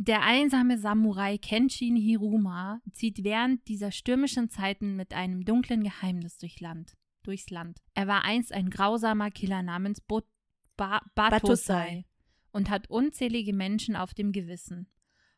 [0.00, 6.60] Der einsame Samurai Kenshin Hiruma zieht während dieser stürmischen Zeiten mit einem dunklen Geheimnis durch
[6.60, 7.80] Land, durchs Land.
[7.94, 10.22] Er war einst ein grausamer Killer namens Bo
[10.78, 12.06] ba Batosai
[12.52, 14.88] und hat unzählige Menschen auf dem Gewissen.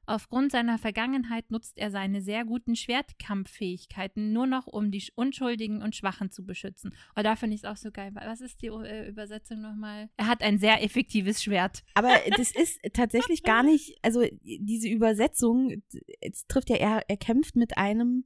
[0.07, 5.95] Aufgrund seiner Vergangenheit nutzt er seine sehr guten Schwertkampffähigkeiten nur noch, um die Unschuldigen und
[5.95, 6.95] Schwachen zu beschützen.
[7.15, 8.11] Oh, da finde ich es auch so geil.
[8.15, 10.09] Was ist die äh, Übersetzung nochmal?
[10.17, 11.85] Er hat ein sehr effektives Schwert.
[11.95, 15.81] Aber das ist tatsächlich gar nicht, also diese Übersetzung,
[16.21, 18.25] es trifft ja, er, er kämpft mit einem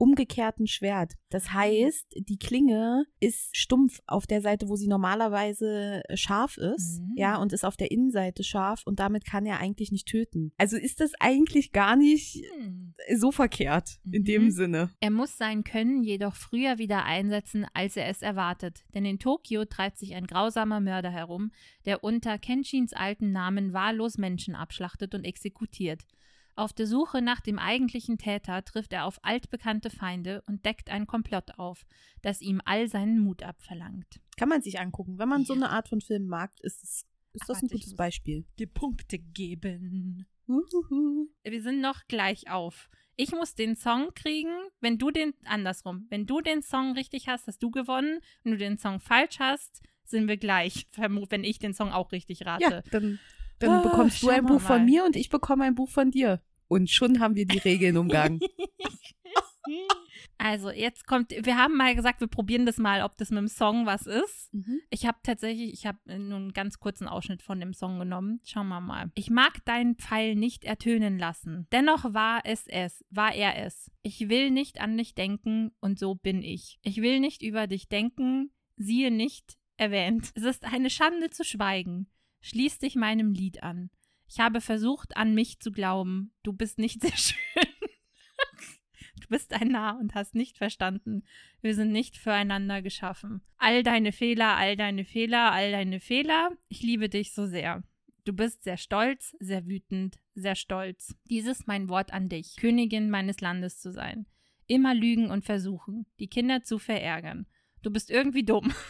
[0.00, 1.12] umgekehrten Schwert.
[1.28, 7.14] Das heißt, die Klinge ist stumpf auf der Seite, wo sie normalerweise scharf ist, Mhm.
[7.16, 10.52] ja, und ist auf der Innenseite scharf und damit kann er eigentlich nicht töten.
[10.56, 12.94] Also ist das eigentlich gar nicht Hm.
[13.16, 14.24] so verkehrt in Mhm.
[14.26, 14.90] dem Sinne.
[15.00, 18.84] Er muss sein Können jedoch früher wieder einsetzen, als er es erwartet.
[18.94, 21.52] Denn in Tokio treibt sich ein grausamer Mörder herum,
[21.84, 26.02] der unter Kenshins alten Namen wahllos Menschen abschlachtet und exekutiert.
[26.56, 31.06] Auf der Suche nach dem eigentlichen Täter trifft er auf altbekannte Feinde und deckt ein
[31.06, 31.86] Komplott auf,
[32.22, 34.20] das ihm all seinen Mut abverlangt.
[34.36, 35.18] Kann man sich angucken.
[35.18, 35.60] Wenn man so Ja.
[35.60, 38.44] eine Art von Film mag, ist, es, ist das ein ich gutes muss- Beispiel.
[38.58, 40.26] Die Punkte geben.
[40.48, 41.28] Uhuhu.
[41.44, 42.90] Wir sind noch gleich auf.
[43.16, 47.46] Ich muss den Song kriegen, wenn du den, andersrum, wenn du den Song richtig hast,
[47.46, 48.20] hast du gewonnen.
[48.42, 50.88] Wenn du den Song falsch hast, sind wir gleich.
[50.96, 52.64] Wenn ich den Song auch richtig rate.
[52.64, 53.18] Ja, dann,
[53.60, 56.42] dann Ah, bekommst du ein Buch von mir und ich bekomme ein Buch von dir.
[56.68, 58.40] Und schon haben wir die Regeln umgangen.
[60.38, 63.48] Also, jetzt kommt, wir haben mal gesagt, wir probieren das mal, ob das mit dem
[63.48, 64.52] Song was ist.
[64.54, 64.80] Mhm.
[64.88, 68.40] Ich habe tatsächlich, ich habe nur einen ganz kurzen Ausschnitt von dem Song genommen.
[68.44, 69.10] Schauen wir mal.
[69.14, 71.66] Ich mag deinen Pfeil nicht ertönen lassen.
[71.72, 73.90] Dennoch war es es, war er es.
[74.02, 76.78] Ich will nicht an dich denken und so bin ich.
[76.82, 80.30] Ich will nicht über dich denken, siehe nicht erwähnt.
[80.34, 82.10] Es ist eine Schande zu schweigen.
[82.40, 83.90] Schließ dich meinem Lied an.
[84.28, 86.32] Ich habe versucht, an mich zu glauben.
[86.42, 87.36] Du bist nicht sehr schön.
[89.20, 91.24] Du bist ein Narr und hast nicht verstanden.
[91.60, 93.42] Wir sind nicht füreinander geschaffen.
[93.58, 96.50] All deine Fehler, all deine Fehler, all deine Fehler.
[96.68, 97.82] Ich liebe dich so sehr.
[98.24, 101.14] Du bist sehr stolz, sehr wütend, sehr stolz.
[101.28, 104.26] Dieses mein Wort an dich, Königin meines Landes zu sein.
[104.66, 107.46] Immer lügen und versuchen, die Kinder zu verärgern.
[107.82, 108.72] Du bist irgendwie dumm.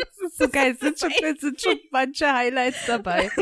[0.00, 0.72] Das ist so geil.
[0.72, 3.30] Es sind schon, es sind schon manche Highlights dabei.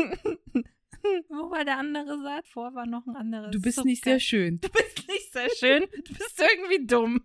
[1.29, 2.49] Wo war der andere Satz?
[2.49, 3.51] Vor war noch ein anderes.
[3.51, 4.13] Du bist So nicht geil.
[4.13, 4.59] sehr schön.
[4.61, 5.83] Du bist nicht sehr schön.
[6.03, 7.23] Du bist irgendwie dumm.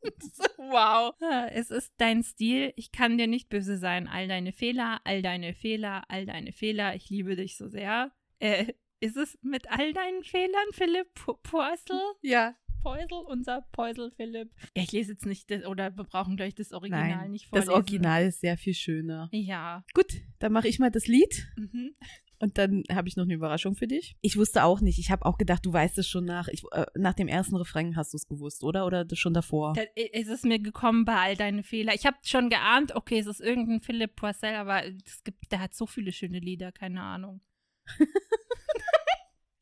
[0.56, 1.14] wow.
[1.52, 2.72] Es ist dein Stil.
[2.76, 4.08] Ich kann dir nicht böse sein.
[4.08, 6.94] All deine Fehler, all deine Fehler, all deine Fehler.
[6.94, 8.12] Ich liebe dich so sehr.
[8.38, 11.12] Äh, ist es mit all deinen Fehlern, Philipp
[11.42, 12.00] Poisel?
[12.22, 12.56] Ja.
[12.82, 14.50] Poisel, unser Poisel Philipp.
[14.76, 17.66] Ja, ich lese jetzt nicht, das, oder wir brauchen gleich das Original Nein, nicht das
[17.66, 17.70] vorlesen.
[17.72, 19.28] Original ist sehr viel schöner.
[19.32, 19.84] Ja.
[19.94, 21.48] Gut, dann mache ich mal das Lied.
[21.56, 21.94] Mhm.
[22.40, 24.16] Und dann habe ich noch eine Überraschung für dich.
[24.20, 24.98] Ich wusste auch nicht.
[24.98, 26.46] Ich habe auch gedacht, du weißt es schon nach.
[26.48, 28.86] Ich, äh, nach dem ersten Refrain hast du es gewusst, oder?
[28.86, 29.72] Oder das schon davor?
[29.74, 31.94] Da ist es mir gekommen bei all deine Fehler.
[31.94, 35.74] Ich habe schon geahnt, okay, es ist irgendein Philipp Poisel, aber es gibt, der hat
[35.74, 37.40] so viele schöne Lieder, keine Ahnung.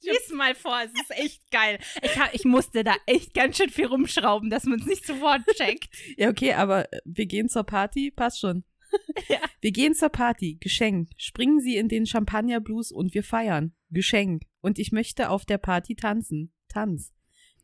[0.06, 1.78] Lies mal vor, es ist echt geil.
[2.02, 5.42] Ich, hab, ich musste da echt ganz schön viel rumschrauben, dass man es nicht sofort
[5.54, 5.88] checkt.
[6.16, 8.10] Ja, okay, aber äh, wir gehen zur Party.
[8.10, 8.64] Passt schon.
[9.28, 9.40] Ja.
[9.60, 10.58] Wir gehen zur Party.
[10.60, 11.10] Geschenk.
[11.16, 13.74] Springen Sie in den Champagnerblues und wir feiern.
[13.90, 14.44] Geschenk.
[14.60, 16.52] Und ich möchte auf der Party tanzen.
[16.68, 17.12] Tanz.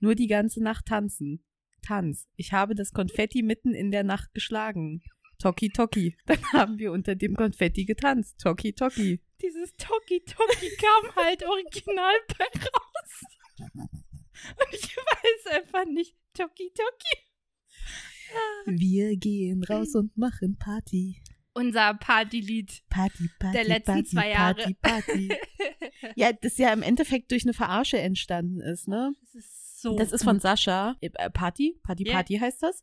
[0.00, 1.44] Nur die ganze Nacht tanzen.
[1.80, 2.28] Tanz.
[2.36, 5.02] Ich habe das Konfetti mitten in der Nacht geschlagen.
[5.42, 6.16] Toki Toki.
[6.26, 8.38] Dann haben wir unter dem Konfetti getanzt.
[8.38, 9.20] Toki Toki.
[9.42, 13.24] Dieses Toki Toki kam halt original bei raus.
[13.74, 17.18] Und ich weiß einfach nicht, Toki Toki.
[18.66, 21.20] Wir gehen raus und machen Party.
[21.54, 24.54] Unser Partylied Party, Party, der letzten Party, zwei Jahre.
[24.54, 25.28] Party, Party.
[26.16, 29.12] ja, das ja im Endeffekt durch eine Verarsche entstanden ist, ne?
[29.20, 29.96] Das ist so.
[29.96, 30.96] Das ist von Sascha.
[31.00, 32.04] Äh, Party, Party.
[32.04, 32.82] Party heißt das.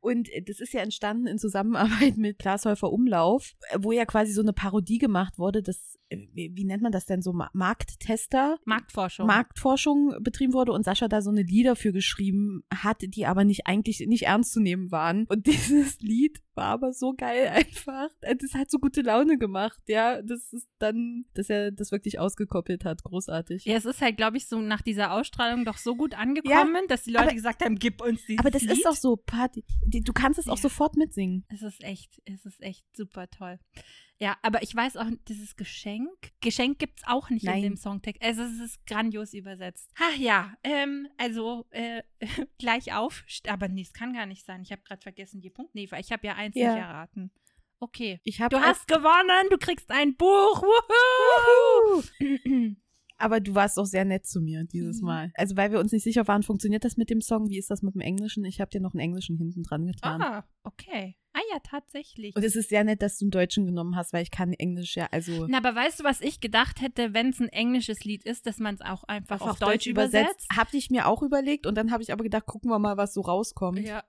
[0.00, 4.32] Und äh, das ist ja entstanden in Zusammenarbeit mit Glashäufer Umlauf, äh, wo ja quasi
[4.32, 7.50] so eine Parodie gemacht wurde, dass, äh, wie, wie nennt man das denn so, Ma-
[7.52, 8.58] Markttester?
[8.64, 9.26] Marktforschung.
[9.26, 13.66] Marktforschung betrieben wurde und Sascha da so eine Lieder für geschrieben hat, die aber nicht
[13.66, 15.26] eigentlich nicht ernst zu nehmen waren.
[15.28, 18.08] Und dieses Lied war aber so geil einfach.
[18.20, 20.22] Das hat so gute Laune gemacht, ja.
[20.22, 23.02] Das ist dann, dass er das wirklich ausgekoppelt hat.
[23.02, 23.64] Großartig.
[23.64, 27.02] Ja, es ist halt, glaube ich, so nach dieser Ausstrahlung doch so gut angekommen, dass
[27.02, 28.72] die Leute aber- gesagt haben, gib uns dieses aber das Lied.
[28.72, 29.64] ist doch so Party.
[29.86, 30.62] die- Du kannst es auch Ja.
[30.62, 31.44] sofort mitsingen.
[31.48, 33.58] Es ist echt, es ist echt super toll.
[34.22, 36.10] Ja, aber ich weiß auch, dieses Geschenk,
[36.42, 37.56] Geschenk gibt's auch nicht Nein.
[37.58, 38.22] in dem Songtext.
[38.22, 39.90] Also es ist grandios übersetzt.
[39.98, 42.02] Ach ja, ähm, also äh,
[42.58, 44.60] gleich auf, aber nee, es kann gar nicht sein.
[44.62, 45.74] Ich habe gerade vergessen, die Punkt.
[45.74, 46.74] Nee, weil ich habe ja eins Ja.
[46.74, 47.30] nicht erraten.
[47.82, 48.20] Okay.
[48.50, 50.62] Du hast gewonnen, du kriegst ein Buch.
[50.62, 52.02] Wuhu!
[53.16, 55.06] Aber du warst auch sehr nett zu mir dieses Mhm.
[55.06, 55.32] Mal.
[55.34, 57.48] Also weil wir uns nicht sicher waren, funktioniert das mit dem Song?
[57.48, 58.44] Wie ist das mit dem Englischen?
[58.44, 60.20] Ich habe dir noch einen Englischen hinten dran getan.
[60.22, 61.16] ah, okay.
[61.32, 62.34] Ah ja, tatsächlich.
[62.34, 64.96] Und es ist sehr nett, dass du einen Deutschen genommen hast, weil ich kann Englisch
[64.96, 68.24] ja, also Na, aber weißt du, was ich gedacht hätte, wenn es ein englisches Lied
[68.24, 70.48] ist, dass man es auch einfach, auf, Deutsch, übersetzt?
[70.54, 73.14] Habe ich mir auch überlegt und dann habe ich aber gedacht, gucken wir mal, was
[73.14, 73.78] so rauskommt.
[73.80, 74.02] Ja.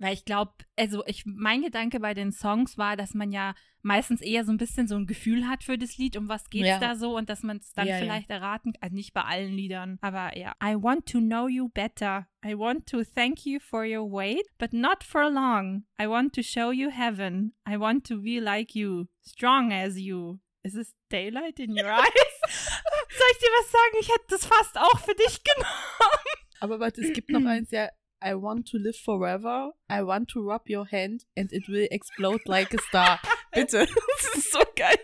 [0.00, 4.20] Weil ich glaube, also ich, mein Gedanke bei den Songs war, dass man ja meistens
[4.20, 6.78] eher so ein bisschen so ein Gefühl hat für das Lied, um was geht's Ja.
[6.78, 8.00] da so und dass man es dann Ja, ja.
[8.02, 10.54] vielleicht erraten, also nicht bei allen Liedern, aber ja.
[10.62, 12.28] I want to know you better.
[12.46, 15.84] I want to thank you for your wait, but not for long.
[16.00, 17.54] I want to show you heaven.
[17.68, 20.38] I want to be like you, strong as you.
[20.62, 22.40] Is it daylight in your eyes?
[22.46, 23.96] Soll ich dir was sagen?
[24.00, 26.38] Ich hätte das fast auch für dich genommen.
[26.60, 27.88] Aber warte, es gibt noch eins, ja.
[28.20, 29.70] I want to live forever.
[29.88, 33.20] I want to rub your hand and it will explode like a star.
[33.54, 33.86] Bitte.
[34.18, 34.98] Das ist so geil.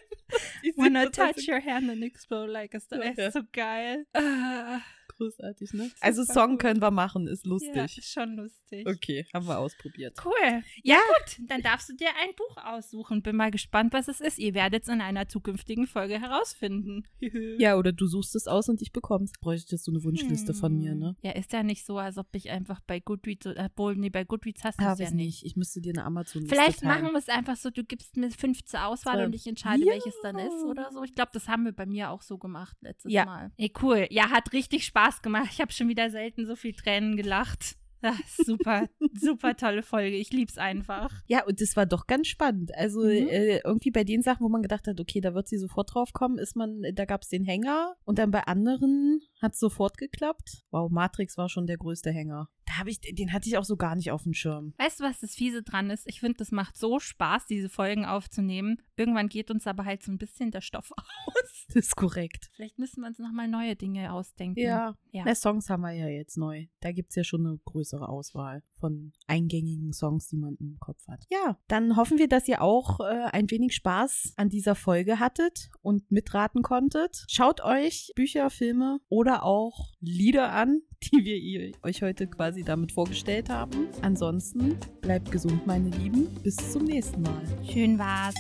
[0.77, 3.05] Sind total touch your hand and explode like a star.
[3.05, 3.11] Ja.
[3.13, 4.07] Ist so geil.
[4.15, 5.91] Ah, großartig, ne?
[6.01, 6.61] Also Song gut.
[6.61, 7.99] können wir machen, ist ja, lustig.
[7.99, 8.87] ist schon lustig.
[8.87, 10.17] Okay, haben wir ausprobiert.
[10.25, 10.63] Cool.
[10.83, 13.23] Ja, gut, dann darfst du dir ein Buch aussuchen.
[13.23, 14.39] Bin mal gespannt, was es ist.
[14.39, 17.05] Ihr werdet es in einer zukünftigen Folge herausfinden.
[17.59, 19.33] Ja, oder du suchst es aus und ich bekomm's.
[19.41, 21.17] Bräuchtest du eine Wunschliste von mir, ne?
[21.23, 24.25] Ja, ist ja nicht so, als ob ich einfach bei Goodreads, äh, wohl, nee, bei
[24.25, 25.45] Goodreads hast du es ja ich nicht.
[25.45, 27.03] Ich müsste dir eine Amazon-Liste Vielleicht teilen.
[27.03, 29.25] machen wir es einfach so, du gibst mir fünf zur Auswahl Zwei.
[29.27, 29.93] und ich entscheide, Ja.
[29.93, 31.03] welches dann ist oder so.
[31.05, 33.25] Ich glaube, das haben wir bei mir auch so gemacht letztes Ja.
[33.25, 33.53] Mal.
[33.57, 34.07] Ey, cool.
[34.11, 35.49] Ja, hat richtig Spaß gemacht.
[35.53, 37.77] Ich habe schon wieder selten so viel Tränen gelacht.
[38.07, 38.13] Ah,
[38.45, 38.87] super,
[39.19, 40.17] super tolle Folge.
[40.17, 41.11] Ich lieb's einfach.
[41.27, 42.75] Ja, und das war doch ganz spannend.
[42.77, 43.29] Also Mhm.
[43.29, 46.13] äh, irgendwie bei den Sachen, wo man gedacht hat, okay, da wird sie sofort drauf
[46.13, 50.65] kommen, ist man, da gab's den Hänger und dann bei anderen hat's sofort geklappt.
[50.71, 52.51] Wow, Matrix war schon der größte Hänger.
[52.67, 54.75] Da habe ich, den hatte ich auch so gar nicht auf dem Schirm.
[54.79, 56.07] Weißt du, was das Fiese dran ist?
[56.09, 58.81] Ich finde, das macht so Spaß, diese Folgen aufzunehmen.
[58.97, 61.65] Irgendwann geht uns aber halt so ein bisschen der Stoff aus.
[61.69, 62.51] Das ist korrekt.
[62.55, 64.61] Vielleicht müssen wir uns nochmal neue Dinge ausdenken.
[64.61, 64.97] Ja.
[65.11, 65.23] Ja.
[65.25, 66.67] Na, Songs haben wir ja jetzt neu.
[66.81, 71.07] Da gibt es ja schon eine größere Auswahl von eingängigen Songs, die man im Kopf
[71.09, 71.25] hat.
[71.31, 75.71] Ja, dann hoffen wir, dass ihr auch äh, ein wenig Spaß an dieser Folge hattet
[75.83, 77.25] und mitraten konntet.
[77.29, 80.83] Schaut euch Bücher, Filme oder auch Lieder an,
[81.13, 83.89] die wir euch heute quasi damit vorgestellt haben.
[84.03, 86.29] Ansonsten bleibt gesund, meine Lieben.
[86.43, 87.43] Bis zum nächsten Mal.
[87.67, 88.35] Schön war's.